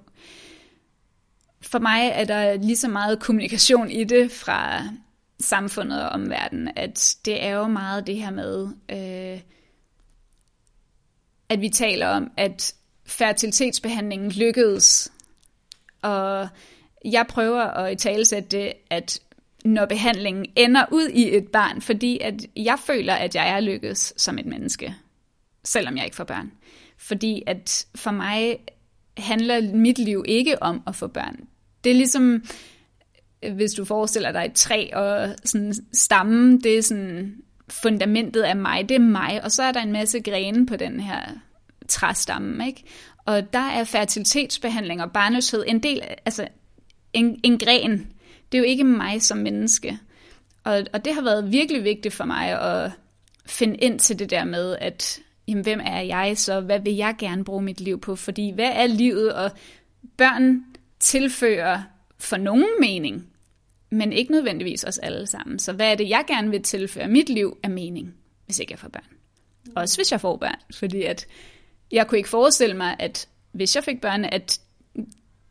[1.64, 4.84] for mig er der lige så meget kommunikation i det fra
[5.39, 9.41] samfundet og omverdenen, at det er jo meget det her med, øh,
[11.49, 12.74] at vi taler om, at
[13.05, 15.11] fertilitetsbehandlingen lykkedes.
[16.01, 16.47] Og
[17.05, 19.20] jeg prøver at i talesætte det, at
[19.66, 24.14] når behandlingen ender ud i et barn, fordi at jeg føler, at jeg er lykkedes
[24.18, 24.95] som et menneske,
[25.64, 26.51] selvom jeg ikke får børn.
[26.97, 28.59] Fordi at for mig
[29.18, 31.47] handler mit liv ikke om at få børn.
[31.84, 32.43] Det er ligesom,
[33.43, 37.36] øh, hvis du forestiller dig et træ og sådan stammen, det er sådan
[37.69, 40.99] fundamentet af mig, det er mig, og så er der en masse grene på den
[40.99, 41.21] her
[41.88, 42.84] træstamme, ikke?
[43.25, 46.47] Og der er fertilitetsbehandling og barnløshed en del, altså
[47.13, 48.07] en, en gren.
[48.51, 49.99] Det er jo ikke mig som menneske.
[50.63, 52.91] Og, og det har været virkelig vigtigt for mig at
[53.45, 56.59] finde ind til det der med, at jamen, hvem er jeg så?
[56.59, 58.15] Hvad vil jeg gerne bruge mit liv på?
[58.15, 59.34] Fordi hvad er livet?
[59.34, 59.51] Og
[60.17, 60.65] børn
[61.04, 61.84] tilfører
[62.20, 63.28] for nogen mening,
[63.89, 65.60] men ikke nødvendigvis os alle sammen.
[65.60, 68.14] Så hvad er det, jeg gerne vil tilføre mit liv af mening,
[68.45, 69.08] hvis ikke jeg får børn?
[69.76, 71.28] Også hvis jeg får børn, fordi at
[71.91, 74.60] jeg kunne ikke forestille mig, at hvis jeg fik børn, at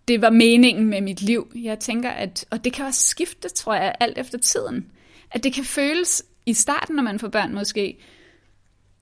[0.09, 1.53] det var meningen med mit liv.
[1.55, 4.91] Jeg tænker, at, og det kan også skifte, tror jeg, alt efter tiden.
[5.31, 7.99] At det kan føles i starten, når man får børn måske,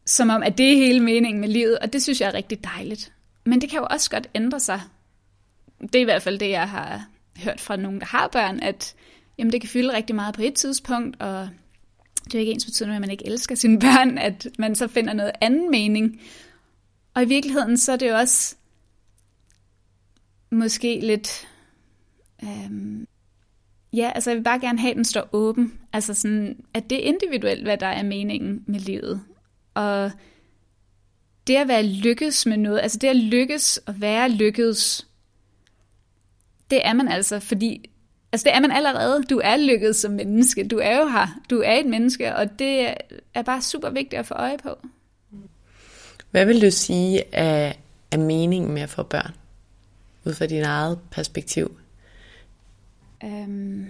[0.07, 2.65] som om, at det er hele meningen med livet, og det synes jeg er rigtig
[2.65, 3.13] dejligt.
[3.45, 4.81] Men det kan jo også godt ændre sig.
[5.81, 7.07] Det er i hvert fald det, jeg har
[7.45, 8.95] hørt fra nogen, der har børn, at
[9.39, 11.49] jamen, det kan fylde rigtig meget på et tidspunkt, og
[12.25, 15.13] det er ikke ens betydende, at man ikke elsker sine børn, at man så finder
[15.13, 16.21] noget anden mening.
[17.15, 18.57] Og i virkeligheden, så er det jo også
[20.51, 21.49] måske lidt...
[22.43, 23.07] Øhm,
[23.93, 25.79] ja, altså jeg vil bare gerne have, at den står åben.
[25.93, 29.23] Altså sådan, at det er individuelt, hvad der er meningen med livet.
[29.75, 30.11] Og
[31.47, 35.07] det at være lykkes med noget, altså det at lykkes og være lykkedes,
[36.71, 37.91] det er man altså, fordi
[38.33, 39.23] Altså det er man allerede.
[39.23, 40.69] Du er lykkedes som menneske.
[40.69, 41.41] Du er jo her.
[41.51, 42.95] Du er et menneske, og det
[43.35, 44.79] er bare super vigtigt at få øje på.
[46.31, 47.73] Hvad vil du sige er,
[48.11, 49.35] er meningen med at få børn?
[50.25, 51.79] Ud fra dit eget perspektiv.
[53.25, 53.87] Um,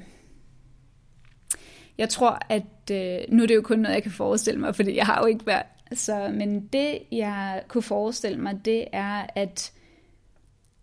[1.98, 4.96] jeg tror, at øh, nu er det jo kun noget, jeg kan forestille mig, fordi
[4.96, 5.66] jeg har jo ikke børn.
[5.94, 9.72] Så, men det, jeg kunne forestille mig, det er, at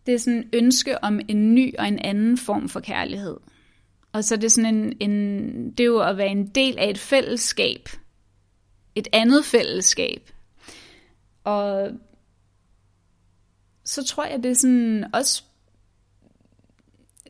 [0.08, 3.38] det er sådan en ønske om en ny og en anden form for kærlighed.
[4.14, 6.90] Og så er det sådan en, en det er jo at være en del af
[6.90, 7.90] et fællesskab.
[8.96, 10.30] Et andet fællesskab.
[11.44, 11.92] Og
[13.86, 15.44] så tror jeg, det er sådan også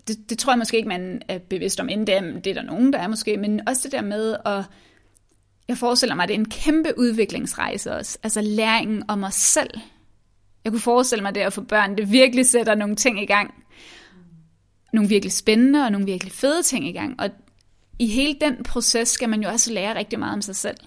[0.07, 2.53] det, det tror jeg måske ikke, man er bevidst om, inden det er, det er
[2.53, 4.63] der nogen, der er måske, men også det der med at,
[5.67, 9.69] jeg forestiller mig, at det er en kæmpe udviklingsrejse også, altså læringen om os selv.
[10.67, 13.53] Jeg kunne forestille mig det at få børn, det virkelig sætter nogle ting i gang,
[14.93, 17.29] nogle virkelig spændende og nogle virkelig fede ting i gang, og
[17.99, 20.77] i hele den proces skal man jo også lære rigtig meget om sig selv.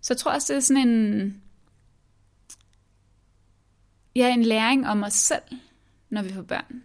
[0.00, 1.42] Så jeg tror også, det er sådan en,
[4.16, 5.42] ja, en læring om os selv,
[6.10, 6.82] når vi får børn.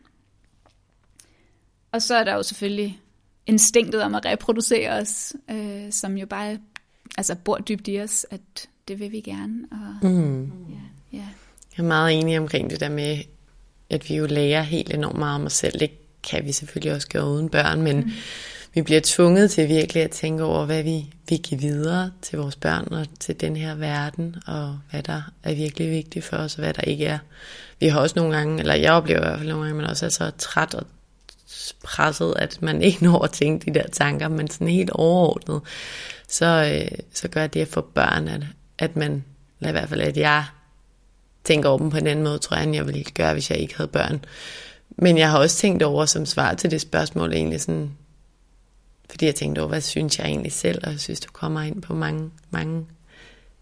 [1.92, 3.02] Og så er der jo selvfølgelig
[3.46, 6.60] instinktet om at reproducere os, øh, som jo bare
[7.18, 9.68] altså, bor dybt i os, at det vil vi gerne.
[9.72, 10.44] Og, mm.
[10.70, 10.89] ja.
[11.80, 13.18] Jeg er meget enig omkring det der med,
[13.90, 15.80] at vi jo lærer helt enormt meget om os selv.
[15.80, 15.92] Det
[16.24, 18.12] kan vi selvfølgelig også gøre uden børn, men mm.
[18.74, 22.56] vi bliver tvunget til virkelig at tænke over, hvad vi, vi giver videre til vores
[22.56, 26.64] børn og til den her verden, og hvad der er virkelig vigtigt for os, og
[26.64, 27.20] hvad der ikke er.
[27.80, 30.06] Vi har også nogle gange, eller jeg oplever i hvert fald nogle gange, man også
[30.06, 30.88] er så træt og
[31.84, 35.62] presset, at man ikke når at tænke de der tanker, men sådan helt overordnet,
[36.28, 38.42] så, øh, så gør det for børn, at,
[38.78, 39.24] at man,
[39.60, 40.46] eller i hvert fald at jeg
[41.50, 43.60] tænker over dem på en anden måde, tror jeg, end jeg ville gøre, hvis jeg
[43.60, 44.26] ikke havde børn.
[44.98, 47.92] Men jeg har også tænkt over som svar til det spørgsmål egentlig sådan,
[49.10, 51.82] fordi jeg tænkte over, hvad synes jeg egentlig selv, og jeg synes, du kommer ind
[51.82, 52.86] på mange, mange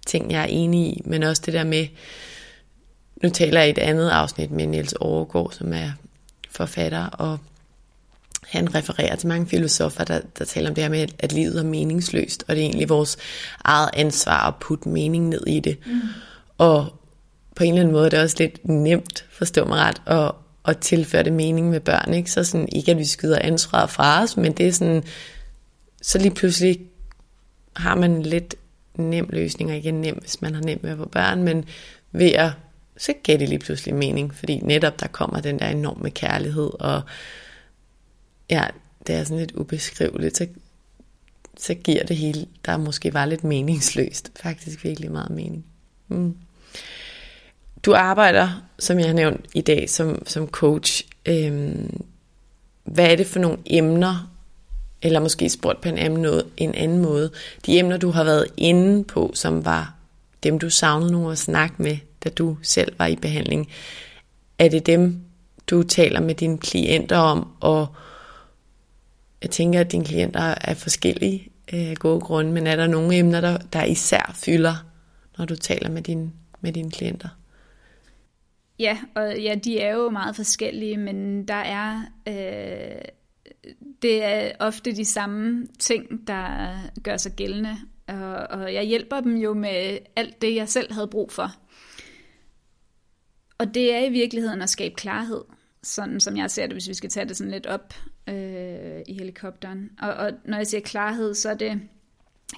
[0.06, 1.88] ting, jeg er enig i, men også det der med,
[3.24, 5.92] nu taler jeg i et andet afsnit med Niels Overgaard, som er
[6.52, 7.38] forfatter, og
[8.48, 11.64] han refererer til mange filosofer, der, der taler om det her med, at livet er
[11.64, 13.18] meningsløst, og det er egentlig vores
[13.64, 15.78] eget ansvar at putte mening ned i det.
[15.86, 16.02] Mm.
[16.58, 16.97] Og
[17.58, 20.32] på en eller anden måde det er det også lidt nemt, forstå mig ret, at,
[20.66, 22.14] at tilføre det mening med børn.
[22.14, 22.32] Ikke?
[22.32, 25.04] Så sådan, ikke at vi skyder ansvaret fra os, men det er sådan,
[26.02, 26.80] så lige pludselig
[27.76, 28.56] har man lidt
[28.96, 31.66] nem løsning, og ikke nem, hvis man har nemt med at få børn, men
[32.12, 32.52] ved at,
[32.98, 37.02] så giver det lige pludselig mening, fordi netop der kommer den der enorme kærlighed, og
[38.50, 38.66] ja,
[39.08, 40.48] det er sådan lidt ubeskriveligt, så,
[41.58, 45.66] så giver det hele, der måske var lidt meningsløst, faktisk virkelig meget mening.
[46.08, 46.38] Mm.
[47.88, 51.04] Du arbejder, som jeg har nævnt i dag, som, som coach.
[51.26, 52.04] Øhm,
[52.84, 54.32] hvad er det for nogle emner,
[55.02, 57.32] eller måske spurgt på en anden, måde, en anden måde,
[57.66, 59.96] de emner, du har været inde på, som var
[60.44, 63.70] dem, du savnede nogen at snakke med, da du selv var i behandling,
[64.60, 65.22] er det dem,
[65.68, 67.88] du taler med dine klienter om, og
[69.42, 72.88] jeg tænker, at dine klienter er forskellige øh, af øh, gode grunde, men er der
[72.88, 74.76] nogle emner, der, der især fylder,
[75.38, 77.30] når du taler med, din, med dine klienter?
[78.80, 82.02] Ja, og ja, de er jo meget forskellige, men der er...
[82.28, 83.02] Øh,
[84.02, 86.74] det er ofte de samme ting, der
[87.04, 87.78] gør sig gældende.
[88.08, 91.52] Og, og jeg hjælper dem jo med alt det, jeg selv havde brug for.
[93.58, 95.42] Og det er i virkeligheden at skabe klarhed.
[95.84, 97.94] sådan som jeg ser det, hvis vi skal tage det sådan lidt op
[98.30, 99.90] øh, i helikopteren.
[100.00, 101.82] Og, og når jeg siger klarhed, så er det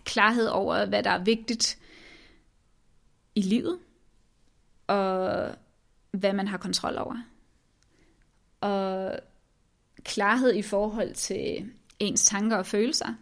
[0.04, 1.80] klarhed over, hvad der er vigtigt
[3.36, 3.80] i livet,
[4.88, 5.56] og
[6.12, 7.16] hvad man har kontrol over.
[8.62, 9.20] Og
[10.04, 13.14] klarhed i forhold til ens tanker og følelser.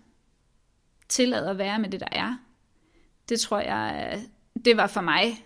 [1.10, 2.38] Tillad at være med det, der er.
[3.30, 4.20] Det tror jeg,
[4.66, 5.46] det var for mig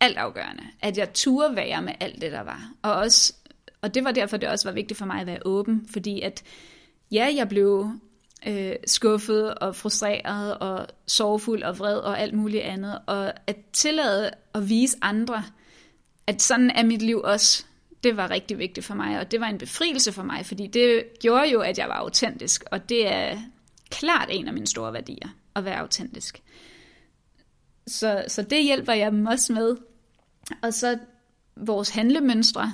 [0.00, 2.72] altafgørende, at jeg turde være med alt det, der var.
[2.82, 3.34] Og, også,
[3.82, 6.42] og det var derfor, det også var vigtigt for mig at være åben, fordi at
[7.12, 8.00] ja, jeg blev
[8.46, 14.30] øh, skuffet og frustreret og sorgfuld og vred og alt muligt andet, og at tillade
[14.54, 15.44] at vise andre,
[16.26, 17.64] at sådan er mit liv også,
[18.04, 21.04] det var rigtig vigtigt for mig, og det var en befrielse for mig, fordi det
[21.20, 23.38] gjorde jo, at jeg var autentisk, og det er
[23.90, 26.42] klart en af mine store værdier, at være autentisk.
[27.86, 29.76] Så, så det hjælper jeg dem også med.
[30.62, 30.98] Og så
[31.56, 32.72] vores handlemønstre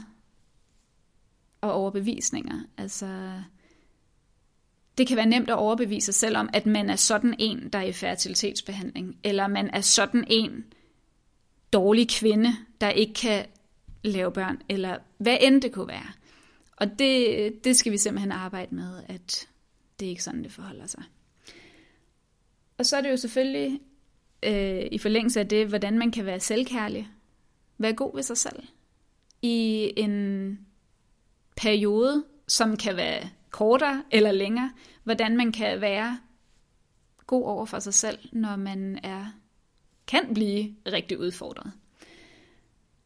[1.60, 2.60] og overbevisninger.
[2.78, 3.06] Altså,
[4.98, 7.78] det kan være nemt at overbevise sig selv om, at man er sådan en, der
[7.78, 10.64] er i fertilitetsbehandling, eller man er sådan en
[11.72, 13.46] dårlig kvinde, der ikke kan
[14.04, 16.12] lave børn, eller hvad end det kunne være.
[16.76, 19.48] Og det, det skal vi simpelthen arbejde med, at
[20.00, 21.02] det er ikke sådan, det forholder sig.
[22.78, 23.80] Og så er det jo selvfølgelig
[24.42, 27.08] øh, i forlængelse af det, hvordan man kan være selvkærlig.
[27.78, 28.62] Være god ved sig selv.
[29.42, 30.58] I en
[31.56, 34.72] periode, som kan være kortere eller længere,
[35.04, 36.18] hvordan man kan være
[37.26, 39.26] god over for sig selv, når man er
[40.06, 41.72] kan blive rigtig udfordret.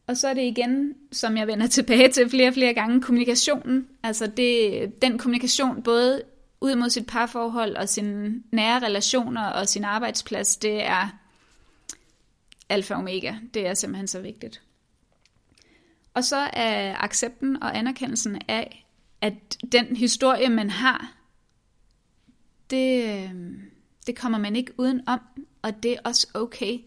[0.07, 3.87] Og så er det igen, som jeg vender tilbage til flere og flere gange, kommunikationen.
[4.03, 6.21] Altså det, den kommunikation, både
[6.61, 11.09] ud mod sit parforhold og sine nære relationer og sin arbejdsplads, det er
[12.69, 13.33] alfa og omega.
[13.53, 14.61] Det er simpelthen så vigtigt.
[16.13, 18.82] Og så er accepten og anerkendelsen af,
[19.23, 21.17] at den historie, man har,
[22.69, 23.33] det, øh,
[24.07, 25.19] det kommer man ikke uden om,
[25.61, 26.79] og det er også okay.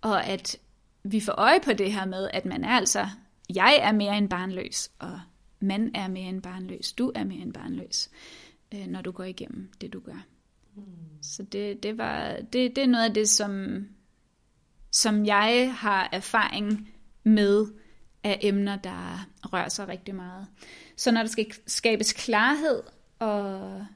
[0.00, 0.56] Og at
[1.04, 3.06] vi får øje på det her med, at man er altså,
[3.54, 5.20] jeg er mere end barnløs, og
[5.60, 8.10] man er mere end barnløs, du er mere end barnløs,
[8.74, 10.26] øh, når du går igennem det, du gør.
[10.76, 10.82] Mm.
[11.22, 13.84] Så det, det, var, det, det er noget af det, som,
[14.90, 16.88] som jeg har erfaring
[17.24, 17.66] med
[18.24, 20.46] af emner, der rører sig rigtig meget.
[20.96, 22.82] Så når der skal skabes klarhed,
[23.18, 23.86] og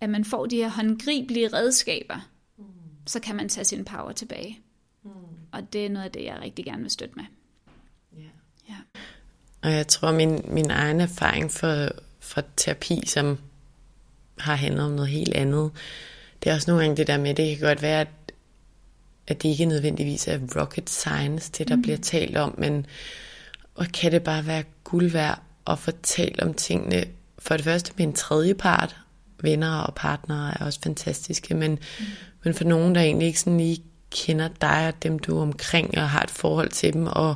[0.00, 2.64] at man får de her håndgribelige redskaber, mm.
[3.06, 4.58] så kan man tage sin power tilbage.
[5.02, 5.10] Mm.
[5.52, 7.24] Og det er noget af det, jeg rigtig gerne vil støtte med.
[8.18, 8.30] Yeah.
[8.68, 9.00] Ja.
[9.62, 11.88] Og jeg tror, min, min egen erfaring for,
[12.20, 13.38] for terapi, som
[14.38, 15.70] har handlet om noget helt andet,
[16.42, 18.08] det er også nogle gange det der med, det kan godt være, at,
[19.26, 21.82] at det ikke nødvendigvis er rocket science, det der mm.
[21.82, 22.86] bliver talt om, men
[23.74, 27.04] og kan det bare være guld værd at fortælle om tingene,
[27.38, 28.96] for det første med en tredje part,
[29.42, 32.04] venner og partnere er også fantastiske, men, mm.
[32.44, 35.98] men for nogen, der egentlig ikke sådan lige kender dig og dem, du er omkring,
[35.98, 37.34] og har et forhold til dem, og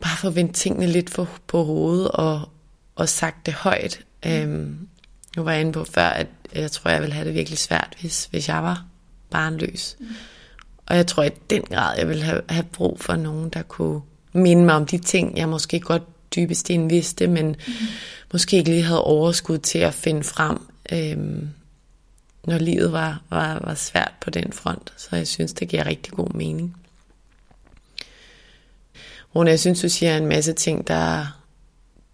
[0.00, 2.48] bare få vendt tingene lidt for, på hovedet, og,
[2.96, 4.04] og sagt det højt.
[4.24, 4.30] Mm.
[4.30, 4.88] Øhm,
[5.36, 7.96] nu var jeg inde på før, at jeg tror, jeg ville have det virkelig svært,
[8.00, 8.84] hvis, hvis jeg var
[9.30, 9.96] barnløs.
[10.00, 10.06] Mm.
[10.86, 14.00] Og jeg tror i den grad, jeg ville have, have brug for nogen, der kunne
[14.32, 16.02] minde mig om de ting, jeg måske godt
[16.36, 17.72] dybest ind vidste, men mm.
[18.32, 20.58] måske ikke lige havde overskud til at finde frem,
[20.92, 21.48] øhm,
[22.44, 24.92] når livet var, var, var svært på den front.
[24.96, 26.76] Så jeg synes, det giver rigtig god mening.
[29.34, 31.26] Rune, jeg synes, du siger en masse ting, der,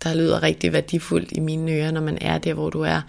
[0.05, 3.01] der lyder rigtig værdifuldt i mine ører, når man er der, hvor du er.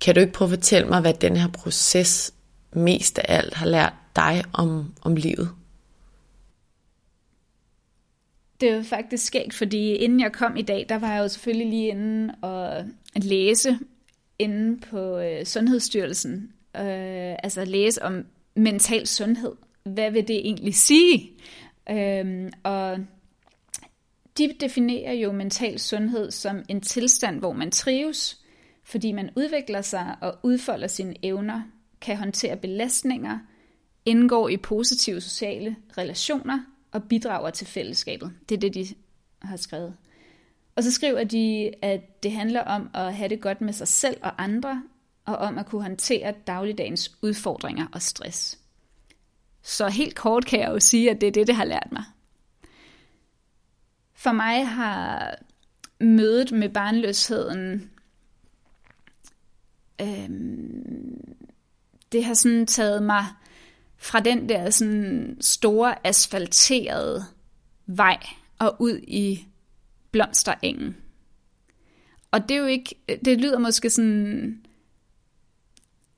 [0.00, 2.32] Kan du ikke prøve at fortælle mig, hvad den her proces
[2.72, 5.50] mest af alt har lært dig om, om livet?
[8.60, 11.28] Det er jo faktisk skægt, fordi inden jeg kom i dag, der var jeg jo
[11.28, 12.84] selvfølgelig lige inde og
[13.16, 13.78] læse
[14.38, 16.52] inde på øh, Sundhedsstyrelsen.
[16.76, 19.52] Øh, altså læse om mental sundhed.
[19.84, 21.30] Hvad vil det egentlig sige?
[21.90, 22.98] Øh, og
[24.38, 28.44] de definerer jo mental sundhed som en tilstand, hvor man trives,
[28.84, 31.62] fordi man udvikler sig og udfolder sine evner,
[32.00, 33.38] kan håndtere belastninger,
[34.04, 36.58] indgår i positive sociale relationer
[36.92, 38.32] og bidrager til fællesskabet.
[38.48, 38.86] Det er det, de
[39.42, 39.96] har skrevet.
[40.76, 44.16] Og så skriver de, at det handler om at have det godt med sig selv
[44.22, 44.82] og andre,
[45.24, 48.58] og om at kunne håndtere dagligdagens udfordringer og stress.
[49.62, 52.04] Så helt kort kan jeg jo sige, at det er det, det har lært mig.
[54.14, 55.34] For mig har
[56.00, 57.90] mødet med barnløsheden,
[60.00, 61.36] øhm,
[62.12, 63.24] det har sådan taget mig
[63.98, 67.24] fra den der sådan store asfalterede
[67.86, 68.18] vej
[68.58, 69.46] og ud i
[70.10, 70.96] blomsterengen.
[72.30, 72.94] Og det er jo ikke,
[73.24, 74.64] det lyder måske sådan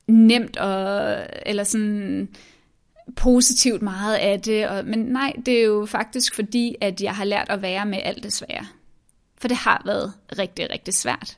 [0.07, 2.29] nemt og, eller sådan
[3.15, 7.25] positivt meget af det, og, men nej, det er jo faktisk fordi, at jeg har
[7.25, 8.67] lært at være med alt det svære.
[9.37, 11.37] For det har været rigtig, rigtig svært.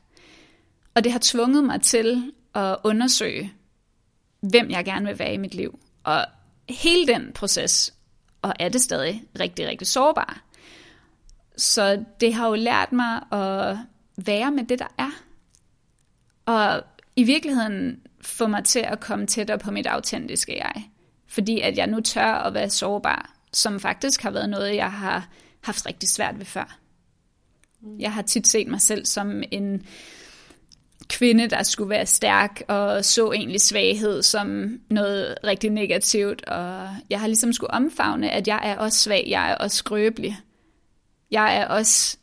[0.96, 3.54] Og det har tvunget mig til at undersøge,
[4.39, 5.80] hvem jeg gerne vil være i mit liv.
[6.04, 6.26] Og
[6.70, 7.93] hele den proces,
[8.41, 10.41] og er det stadig rigtig, rigtig sårbar.
[11.58, 13.78] Så det har jo lært mig at
[14.26, 15.12] være med det, der er.
[16.45, 16.84] Og
[17.16, 20.89] i virkeligheden få mig til at komme tættere på mit autentiske jeg.
[21.28, 25.30] Fordi at jeg nu tør at være sårbar, som faktisk har været noget, jeg har
[25.62, 26.78] haft rigtig svært ved før.
[27.99, 29.86] Jeg har tit set mig selv som en
[31.10, 36.45] kvinde, der skulle være stærk, og så egentlig svaghed som noget rigtig negativt.
[36.45, 40.38] Og jeg har ligesom skulle omfavne, at jeg er også svag, jeg er også skrøbelig.
[41.32, 42.18] Jeg er også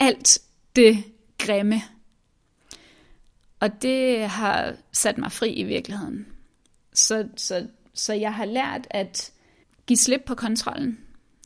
[0.00, 0.38] alt
[0.76, 1.04] det
[1.38, 1.82] grimme.
[3.60, 6.26] Og det har sat mig fri i virkeligheden.
[6.94, 9.32] Så, så, så jeg har lært at
[9.86, 10.98] give slip på kontrollen,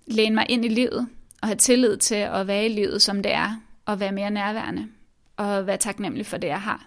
[0.06, 1.08] læne mig ind i livet,
[1.42, 4.88] og have tillid til at være i livet, som det er, og være mere nærværende,
[5.36, 6.86] og være taknemmelig for det, jeg har.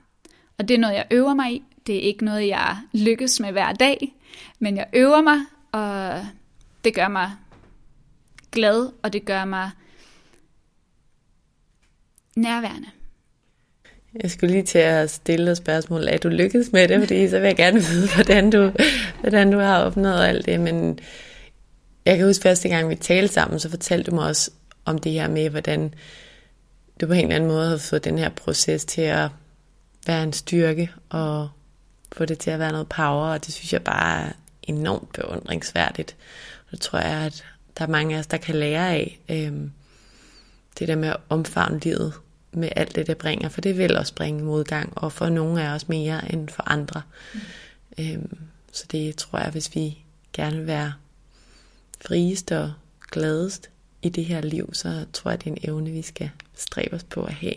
[0.58, 1.64] Og det er noget, jeg øver mig i.
[1.88, 4.14] Det er ikke noget, jeg lykkes med hver dag,
[4.60, 5.38] men jeg øver mig,
[5.72, 6.26] og
[6.84, 7.32] det gør mig
[8.52, 9.70] glad, og det gør mig
[12.36, 12.88] nærværende.
[14.24, 16.08] Jeg skulle lige til at stille et spørgsmål.
[16.08, 17.00] Er du lykkedes med det?
[17.00, 18.72] Fordi så vil jeg gerne vide, hvordan du,
[19.22, 20.60] hvordan du har opnået alt det.
[20.60, 21.00] Men
[22.06, 24.52] jeg kan huske første gang, vi talte sammen, så fortalte du mig også
[24.86, 25.94] om det her med, hvordan
[27.02, 29.30] du på en eller anden måde har fået den her proces til at
[30.08, 31.50] være en styrke, og
[32.12, 34.32] få det til at være noget power, og det synes jeg bare er
[34.64, 36.16] enormt beundringsværdigt.
[36.66, 37.46] Og det tror jeg, at
[37.78, 39.72] der er mange af os, der kan lære af øhm,
[40.80, 42.14] det der med at omfavne livet
[42.52, 45.76] med alt det, det bringer, for det vil også bringe modgang, og for nogle af
[45.76, 47.02] os mere end for andre.
[47.34, 47.40] Mm.
[48.00, 48.38] Øhm,
[48.72, 49.98] så det tror jeg, hvis vi
[50.34, 50.94] gerne vil være
[52.02, 52.74] friest og
[53.12, 53.70] gladest
[54.02, 56.30] i det her liv, så tror jeg, det er en evne, vi skal
[56.60, 57.54] stræbe os på at have.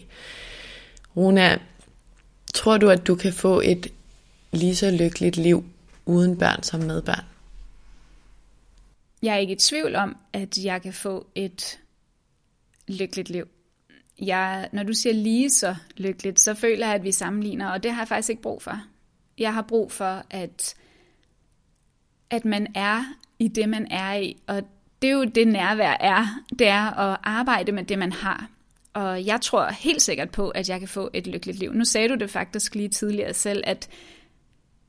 [1.16, 1.58] Runa,
[2.54, 3.92] tror du, at du kan få et
[4.52, 5.64] lige så lykkeligt liv
[6.06, 7.24] uden børn som med børn?
[9.22, 11.78] Jeg er ikke i tvivl om, at jeg kan få et
[12.88, 13.48] lykkeligt liv.
[14.20, 17.92] Jeg, når du siger lige så lykkeligt, så føler jeg, at vi sammenligner, og det
[17.92, 18.80] har jeg faktisk ikke brug for.
[19.38, 20.74] Jeg har brug for, at,
[22.30, 23.04] at man er
[23.38, 24.62] i det, man er i, og
[25.02, 26.26] det er jo det nærvær er,
[26.58, 28.50] det er at arbejde med det, man har.
[28.94, 31.72] Og jeg tror helt sikkert på, at jeg kan få et lykkeligt liv.
[31.72, 33.88] Nu sagde du det faktisk lige tidligere selv, at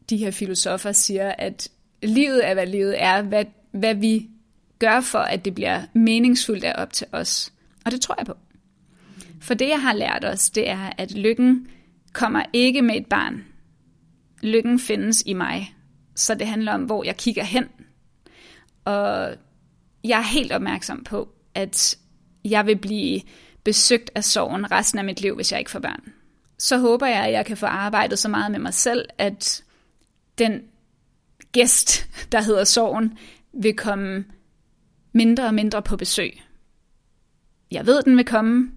[0.09, 1.69] de her filosofer siger, at
[2.03, 4.29] livet er, hvad livet er, hvad, hvad vi
[4.79, 7.53] gør for, at det bliver meningsfuldt er op til os.
[7.85, 8.33] Og det tror jeg på.
[9.41, 11.67] For det, jeg har lært os, det er, at lykken
[12.13, 13.45] kommer ikke med et barn.
[14.41, 15.75] Lykken findes i mig.
[16.15, 17.65] Så det handler om, hvor jeg kigger hen.
[18.85, 19.35] Og
[20.03, 21.97] jeg er helt opmærksom på, at
[22.45, 23.21] jeg vil blive
[23.63, 26.13] besøgt af sorgen resten af mit liv, hvis jeg ikke får børn.
[26.57, 29.63] Så håber jeg, at jeg kan få arbejdet så meget med mig selv, at
[30.37, 30.61] den
[31.51, 33.17] gæst, der hedder sorgen,
[33.53, 34.25] vil komme
[35.13, 36.41] mindre og mindre på besøg.
[37.71, 38.71] Jeg ved, den vil komme,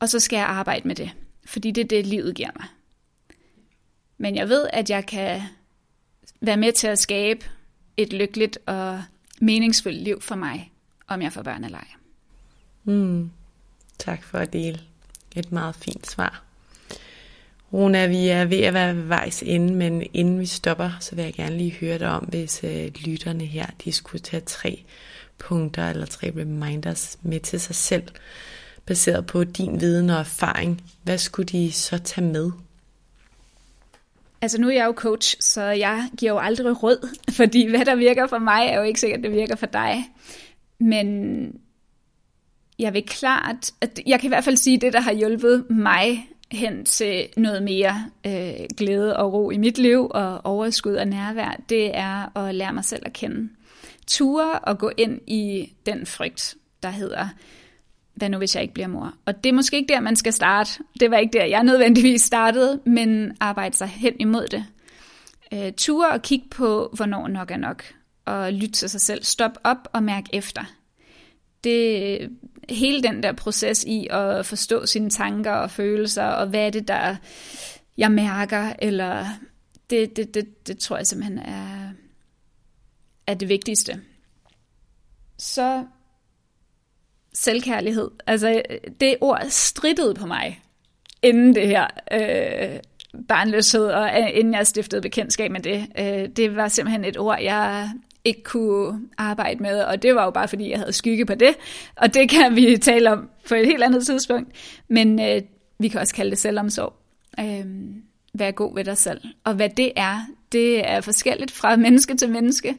[0.00, 1.10] og så skal jeg arbejde med det,
[1.46, 2.66] fordi det er det, livet giver mig.
[4.18, 5.42] Men jeg ved, at jeg kan
[6.40, 7.46] være med til at skabe
[7.96, 9.02] et lykkeligt og
[9.40, 10.72] meningsfuldt liv for mig,
[11.06, 11.88] om jeg får børn eller ej.
[12.84, 13.30] Mm.
[13.98, 14.80] Tak for at dele
[15.36, 16.44] et meget fint svar.
[17.72, 21.24] Rona, vi er ved at være ved vejs ende, men inden vi stopper, så vil
[21.24, 24.84] jeg gerne lige høre dig om, hvis øh, lytterne her, de skulle tage tre
[25.38, 28.02] punkter eller tre reminders med til sig selv,
[28.86, 30.82] baseret på din viden og erfaring.
[31.02, 32.50] Hvad skulle de så tage med?
[34.42, 37.08] Altså nu er jeg jo coach, så jeg giver jo aldrig råd,
[37.38, 40.04] fordi hvad der virker for mig, er jo ikke sikkert, det virker for dig.
[40.80, 41.46] Men
[42.78, 45.70] jeg vil klart, at jeg kan i hvert fald sige, at det, der har hjulpet
[45.70, 51.06] mig hen til noget mere øh, glæde og ro i mit liv og overskud og
[51.06, 53.48] nærvær, det er at lære mig selv at kende.
[54.06, 57.28] Ture og gå ind i den frygt, der hedder,
[58.14, 59.14] hvad nu hvis jeg ikke bliver mor?
[59.26, 60.70] Og det er måske ikke der, man skal starte.
[61.00, 64.64] Det var ikke der, jeg nødvendigvis startede, men arbejde sig hen imod det.
[65.52, 67.84] Øh, ture og kigge på, hvornår nok er nok,
[68.24, 69.24] og lytte til sig selv.
[69.24, 70.62] Stop op og mærk efter.
[71.64, 72.18] Det,
[72.68, 76.88] hele den der proces i at forstå sine tanker og følelser, og hvad er det,
[76.88, 77.16] der
[77.98, 79.26] jeg mærker, eller
[79.90, 81.90] det, det, det, det tror jeg simpelthen er,
[83.26, 84.00] er det vigtigste.
[85.38, 85.84] Så
[87.32, 88.10] selvkærlighed.
[88.26, 88.62] Altså,
[89.00, 90.62] det ord strittede på mig,
[91.22, 92.80] inden det her øh,
[93.28, 95.86] barnløshed, og inden jeg stiftede bekendtskab med det.
[95.98, 97.90] Øh, det var simpelthen et ord, jeg
[98.24, 101.54] ikke kunne arbejde med, og det var jo bare fordi, jeg havde skygge på det,
[101.96, 104.50] og det kan vi tale om på et helt andet tidspunkt.
[104.88, 105.42] Men øh,
[105.78, 106.92] vi kan også kalde det selvomsorg.
[107.40, 107.66] Øh,
[108.34, 109.20] vær god ved dig selv.
[109.44, 110.20] Og hvad det er,
[110.52, 112.76] det er forskelligt fra menneske til menneske.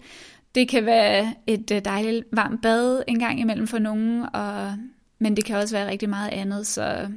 [0.56, 4.74] Det kan være et øh, dejligt varmt bad en gang imellem for nogen, og,
[5.20, 7.10] men det kan også være rigtig meget andet, så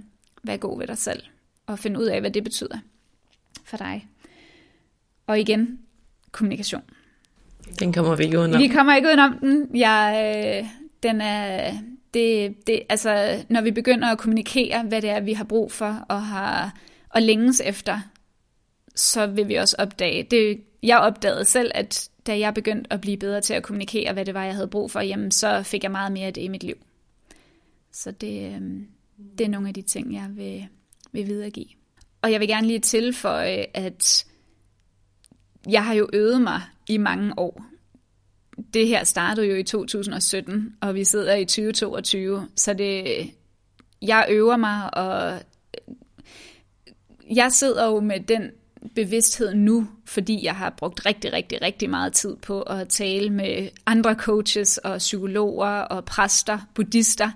[0.42, 1.22] vær god ved dig selv
[1.66, 2.78] og find ud af, hvad det betyder
[3.64, 4.06] for dig.
[5.26, 5.78] Og igen,
[6.32, 6.82] kommunikation.
[7.78, 8.62] Den kommer vi ikke udenom.
[8.62, 9.76] Vi kommer ikke udenom den.
[9.76, 10.68] Jeg, øh,
[11.02, 11.72] den er,
[12.14, 16.06] det, det, altså, når vi begynder at kommunikere, hvad det er, vi har brug for
[16.08, 16.78] og, har,
[17.10, 18.00] og længes efter,
[18.94, 20.22] så vil vi også opdage.
[20.22, 24.24] Det, jeg opdagede selv, at da jeg begyndte at blive bedre til at kommunikere, hvad
[24.24, 26.48] det var, jeg havde brug for, jamen, så fik jeg meget mere af det i
[26.48, 26.76] mit liv.
[27.92, 28.60] Så det, øh,
[29.38, 30.66] det er nogle af de ting, jeg vil,
[31.12, 31.68] vil videregive.
[32.22, 34.26] Og jeg vil gerne lige tilføje, at
[35.68, 37.64] jeg har jo øvet mig i mange år.
[38.74, 43.04] Det her startede jo i 2017, og vi sidder i 2022, så det,
[44.02, 45.40] jeg øver mig, og
[47.30, 48.50] jeg sidder jo med den
[48.94, 53.68] bevidsthed nu, fordi jeg har brugt rigtig, rigtig, rigtig meget tid på at tale med
[53.86, 57.30] andre coaches og psykologer og præster, buddhister.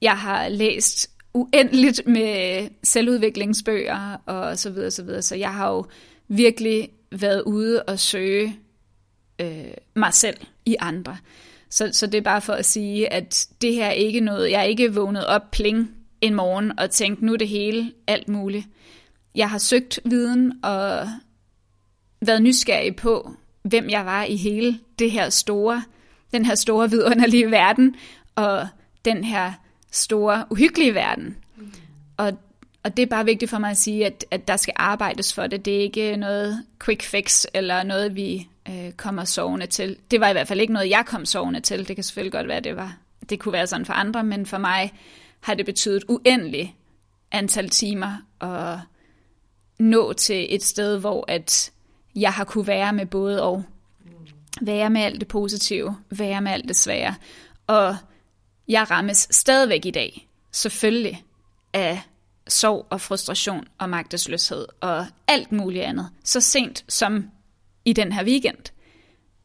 [0.00, 5.22] Jeg har læst uendeligt med selvudviklingsbøger og så videre, så videre.
[5.22, 5.84] Så jeg har jo
[6.28, 6.90] virkelig
[7.20, 8.58] været ude og søge
[9.38, 9.64] øh,
[9.96, 10.36] mig selv
[10.66, 11.16] i andre.
[11.70, 14.60] Så, så det er bare for at sige, at det her er ikke noget, jeg
[14.60, 18.66] er ikke vågnet op pling en morgen og tænkt, nu er det hele alt muligt.
[19.34, 21.08] Jeg har søgt viden og
[22.20, 23.30] været nysgerrig på,
[23.62, 25.82] hvem jeg var i hele det her store,
[26.32, 27.96] den her store vidunderlige verden,
[28.34, 28.68] og
[29.04, 29.52] den her
[29.90, 31.36] store uhyggelige verden.
[31.56, 31.72] Mm.
[32.16, 32.38] Og,
[32.84, 35.46] og det er bare vigtigt for mig at sige, at, at der skal arbejdes for
[35.46, 35.64] det.
[35.64, 39.96] Det er ikke noget quick fix, eller noget, vi øh, kommer sovende til.
[40.10, 41.88] Det var i hvert fald ikke noget, jeg kom sovende til.
[41.88, 42.96] Det kan selvfølgelig godt være, det var.
[43.30, 44.92] Det kunne være sådan for andre, men for mig
[45.40, 46.76] har det betydet uendelig
[47.32, 48.78] antal timer at
[49.78, 51.72] nå til et sted, hvor at
[52.16, 53.64] jeg har kunne være med både og.
[54.60, 57.14] Være med alt det positive, være med alt det svære.
[57.66, 57.96] Og
[58.68, 61.24] jeg rammes stadigvæk i dag, selvfølgelig,
[61.72, 62.02] af
[62.48, 66.10] sorg og frustration og magtesløshed og alt muligt andet.
[66.24, 67.30] Så sent som
[67.84, 68.72] i den her weekend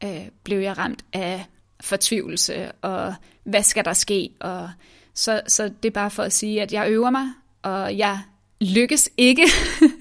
[0.03, 1.45] øh, blev jeg ramt af
[1.81, 4.29] fortvivlelse og hvad skal der ske?
[4.39, 4.69] Og
[5.13, 7.27] så, så det er bare for at sige, at jeg øver mig,
[7.61, 8.19] og jeg
[8.61, 9.45] lykkes ikke.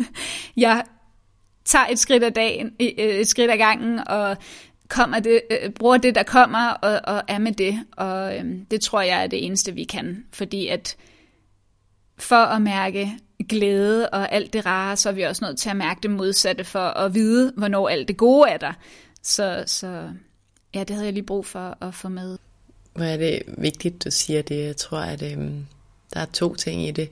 [0.57, 0.85] jeg
[1.65, 4.37] tager et skridt ad dagen, øh, et skridt af gangen, og
[4.89, 7.85] kommer det, øh, bruger det, der kommer, og, og er med det.
[7.97, 10.25] Og øh, det tror jeg er det eneste, vi kan.
[10.33, 10.97] Fordi at
[12.19, 13.19] for at mærke
[13.49, 16.65] glæde og alt det rare, så er vi også nødt til at mærke det modsatte
[16.65, 18.73] for at vide, hvornår alt det gode er der.
[19.23, 20.11] Så, så
[20.75, 22.39] ja, det havde jeg lige brug for at få med.
[22.93, 24.65] Hvor er det vigtigt, du siger det.
[24.65, 25.67] Jeg tror, at øhm,
[26.15, 27.11] der er to ting i det.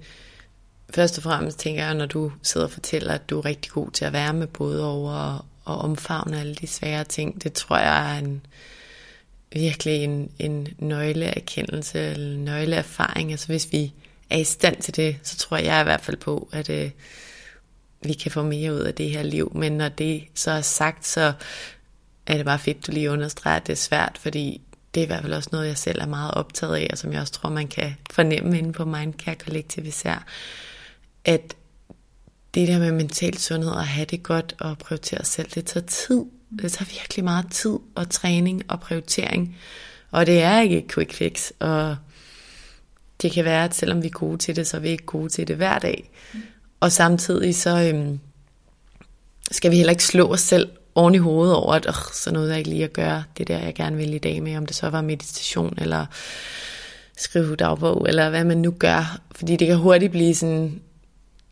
[0.91, 3.91] Først og fremmest tænker jeg, når du sidder og fortæller, at du er rigtig god
[3.91, 8.15] til at være med både over og omfavne alle de svære ting, det tror jeg
[8.15, 8.47] er en,
[9.53, 13.31] virkelig en, en nøgleerkendelse, eller nøgleerfaring.
[13.31, 13.93] Altså hvis vi
[14.31, 16.91] er i stand til det, så tror jeg i hvert fald på, at øh,
[18.03, 19.53] vi kan få mere ud af det her liv.
[19.55, 21.33] Men når det så er sagt, så
[22.27, 24.61] er det bare fedt, du lige understreger, at det er svært, fordi
[24.95, 27.13] det er i hvert fald også noget, jeg selv er meget optaget af, og som
[27.13, 30.25] jeg også tror, man kan fornemme inde på Mindcare Collective især,
[31.25, 31.57] at
[32.55, 36.25] det der med mental sundhed og have det godt og prioritere selv, det tager tid.
[36.63, 39.57] Det tager virkelig meget tid og træning og prioritering.
[40.11, 41.51] Og det er ikke et quick fix.
[41.59, 41.97] Og
[43.23, 45.29] det kan være, at selvom vi er gode til det, så er vi ikke gode
[45.29, 46.11] til det hver dag.
[46.81, 48.21] Og samtidig så øhm,
[49.51, 52.51] skal vi heller ikke slå os selv oven i hovedet over, at øh, så noget
[52.51, 54.77] jeg ikke lige at gøre det der, jeg gerne vil i dag med, om det
[54.77, 56.07] så var meditation eller
[57.17, 59.21] skrive dagbog, eller hvad man nu gør.
[59.35, 60.81] Fordi det kan hurtigt blive sådan,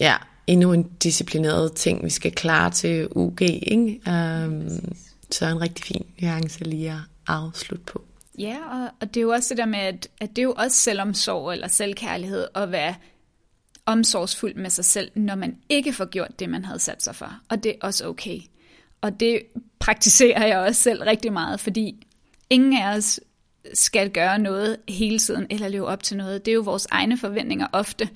[0.01, 0.15] ja,
[0.47, 3.43] endnu en disciplineret ting, vi skal klare til UG.
[3.43, 4.01] Ikke?
[4.07, 4.95] Um,
[5.31, 8.05] så er en rigtig fin nuance lige at afslutte på.
[8.39, 10.55] Ja, og, og det er jo også det der med, at, at det er jo
[10.56, 12.94] også selvomsorg eller selvkærlighed at være
[13.86, 17.40] omsorgsfuld med sig selv, når man ikke får gjort det, man havde sat sig for.
[17.48, 18.40] Og det er også okay.
[19.01, 19.43] Og det
[19.78, 22.06] praktiserer jeg også selv rigtig meget, fordi
[22.51, 23.20] ingen af os
[23.74, 26.44] skal gøre noget hele tiden eller leve op til noget.
[26.44, 28.09] Det er jo vores egne forventninger ofte,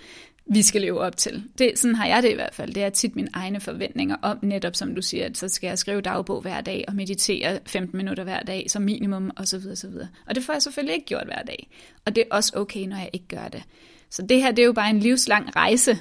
[0.50, 1.44] vi skal leve op til.
[1.58, 2.74] Det, sådan har jeg det i hvert fald.
[2.74, 5.78] Det er tit mine egne forventninger om, netop som du siger, at så skal jeg
[5.78, 9.60] skrive dagbog hver dag og meditere 15 minutter hver dag som minimum osv.
[9.72, 9.94] osv.
[10.26, 11.70] Og det får jeg selvfølgelig ikke gjort hver dag.
[12.06, 13.62] Og det er også okay, når jeg ikke gør det.
[14.10, 15.98] Så det her det er jo bare en livslang rejse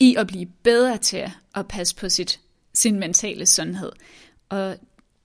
[0.00, 2.40] i at blive bedre til at passe på sit,
[2.74, 3.92] sin mentale sundhed.
[4.48, 4.76] Og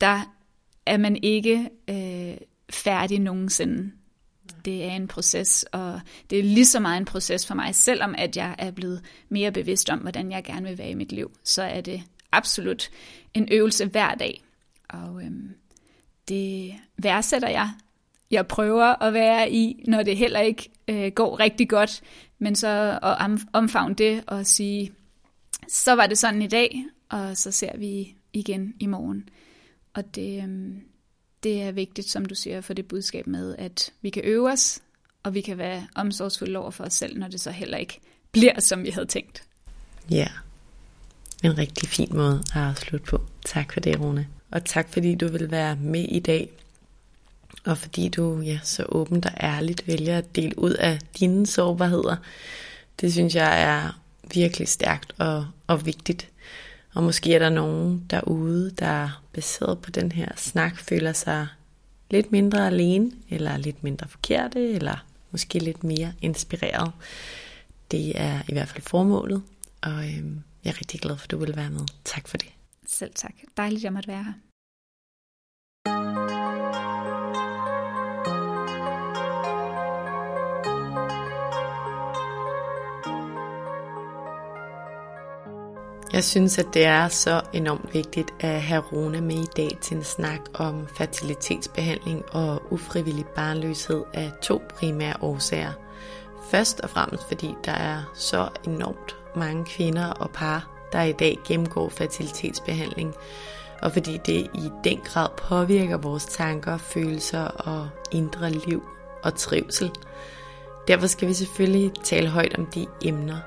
[0.02, 0.34] der
[0.86, 2.38] er man ikke øh,
[2.70, 3.92] færdig nogensinde
[4.66, 8.16] det er en proces, og det er lige så meget en proces for mig, selvom
[8.18, 11.32] at jeg er blevet mere bevidst om, hvordan jeg gerne vil være i mit liv,
[11.44, 12.90] så er det absolut
[13.34, 14.44] en øvelse hver dag.
[14.90, 15.56] Og øhm,
[16.28, 17.70] det værdsætter jeg.
[18.32, 22.02] Jeg prøver at være i, når det heller ikke øh, går rigtig godt,
[22.40, 24.92] men så at omfavne det og sige,
[25.68, 29.30] så var det sådan i dag, og så ser vi igen i morgen.
[29.94, 30.82] Og det, øhm,
[31.44, 34.80] det er vigtigt, som du siger, for det budskab med, at vi kan øve os,
[35.24, 38.00] og vi kan være omsorgsfulde over for os selv, når det så heller ikke
[38.32, 39.44] bliver, som vi havde tænkt.
[40.10, 40.28] Ja,
[41.44, 43.22] en rigtig fin måde at afslutte på.
[43.46, 44.28] Tak for det, Rune.
[44.52, 46.50] Og tak fordi du vil være med i dag.
[47.66, 52.16] Og fordi du ja, så åbent og ærligt vælger at dele ud af dine sårbarheder.
[53.02, 54.02] Det synes jeg er
[54.34, 56.30] virkelig stærkt og, og vigtigt.
[56.94, 61.48] Og måske er der nogen derude, der baseret på den her snak føler sig
[62.12, 66.92] lidt mindre alene, eller lidt mindre forkerte, eller måske lidt mere inspireret.
[67.92, 69.44] Det er i hvert fald formålet,
[69.82, 71.86] og øhm, jeg er rigtig glad for, at du vil være med.
[72.06, 72.50] Tak for det.
[72.88, 73.34] Selv tak.
[73.58, 74.34] Dejligt, at jeg måtte være her.
[86.14, 89.98] Jeg synes, at det er så enormt vigtigt at have Rune med i dag til
[89.98, 95.72] en snak om fertilitetsbehandling og ufrivillig barnløshed af to primære årsager.
[96.50, 101.38] Først og fremmest fordi der er så enormt mange kvinder og par, der i dag
[101.48, 103.16] gennemgår fertilitetsbehandling,
[103.82, 108.84] og fordi det i den grad påvirker vores tanker, følelser og indre liv
[109.24, 109.92] og trivsel.
[110.88, 113.38] Derfor skal vi selvfølgelig tale højt om de emner,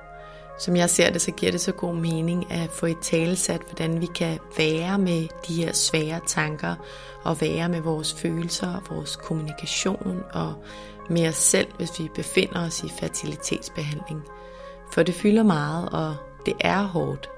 [0.59, 4.01] som jeg ser det, så giver det så god mening at få i talesat, hvordan
[4.01, 6.75] vi kan være med de her svære tanker,
[7.23, 10.55] og være med vores følelser, og vores kommunikation, og
[11.11, 14.23] med os selv, hvis vi befinder os i fertilitetsbehandling.
[14.93, 16.17] For det fylder meget, og
[16.47, 17.31] det er hårdt.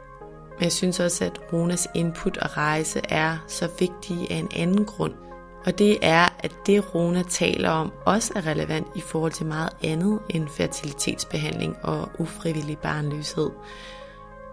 [0.54, 4.84] Men jeg synes også, at Ronas input og rejse er så vigtige af en anden
[4.84, 5.14] grund–
[5.66, 9.70] og det er, at det Rona taler om også er relevant i forhold til meget
[9.82, 13.50] andet end fertilitetsbehandling og ufrivillig barnløshed.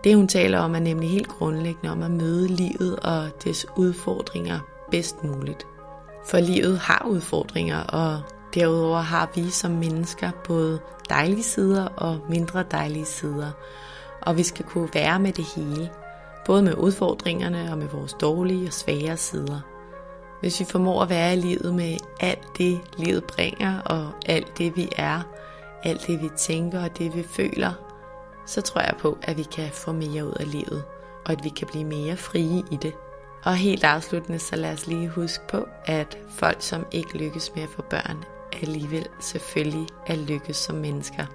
[0.03, 4.59] Det hun taler om er nemlig helt grundlæggende om at møde livet og dets udfordringer
[4.91, 5.67] bedst muligt.
[6.25, 8.21] For livet har udfordringer, og
[8.53, 10.79] derudover har vi som mennesker både
[11.09, 13.51] dejlige sider og mindre dejlige sider.
[14.21, 15.89] Og vi skal kunne være med det hele,
[16.45, 19.72] både med udfordringerne og med vores dårlige og svære sider.
[20.43, 24.75] Hvis vi formår at være i livet med alt det, livet bringer, og alt det,
[24.75, 25.21] vi er,
[25.83, 27.71] alt det, vi tænker og det, vi føler,
[28.45, 30.83] så tror jeg på, at vi kan få mere ud af livet,
[31.25, 32.93] og at vi kan blive mere frie i det.
[33.45, 37.63] Og helt afsluttende, så lad os lige huske på, at folk, som ikke lykkes med
[37.63, 38.23] at få børn,
[38.61, 41.25] alligevel selvfølgelig er lykkes som mennesker.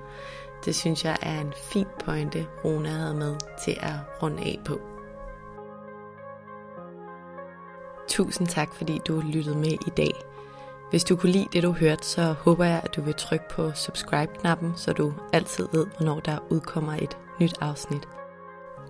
[0.65, 4.81] Det synes jeg er en fin pointe, Rona havde med til at runde af på.
[8.09, 10.13] Tusind tak, fordi du lyttede med i dag.
[10.91, 13.73] Hvis du kunne lide det, du hørte, så håber jeg, at du vil trykke på
[13.73, 18.09] subscribe-knappen, så du altid ved, hvornår der udkommer et nyt afsnit.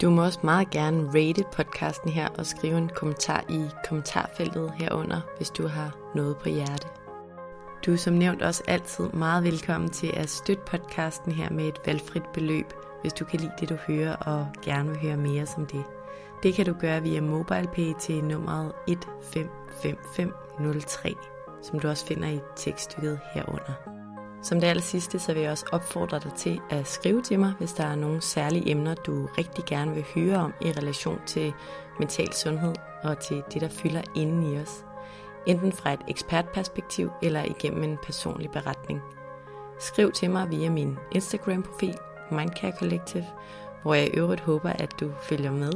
[0.02, 5.20] Du må også meget gerne rate podcasten her og skrive en kommentar i kommentarfeltet herunder,
[5.36, 6.88] hvis du har noget på hjerte.
[7.86, 11.78] Du er som nævnt også altid meget velkommen til at støtte podcasten her med et
[11.86, 15.66] valgfrit beløb, hvis du kan lide det, du hører og gerne vil høre mere som
[15.66, 15.84] det.
[16.42, 21.14] Det kan du gøre via MobilePay til nummeret 155503,
[21.62, 23.72] som du også finder i tekststykket herunder.
[24.42, 27.52] Som det aller sidste, så vil jeg også opfordre dig til at skrive til mig,
[27.58, 31.52] hvis der er nogle særlige emner, du rigtig gerne vil høre om i relation til
[31.98, 34.84] mental sundhed og til det, der fylder inden i os.
[35.46, 39.00] Enten fra et ekspertperspektiv eller igennem en personlig beretning.
[39.80, 41.98] Skriv til mig via min Instagram-profil,
[42.30, 43.26] Mindcare Collective,
[43.82, 45.72] hvor jeg i øvrigt håber, at du følger med,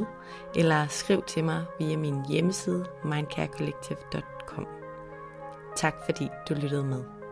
[0.55, 4.67] eller skriv til mig via min hjemmeside mindcarecollective.com.
[5.75, 7.22] Tak fordi du lyttede med.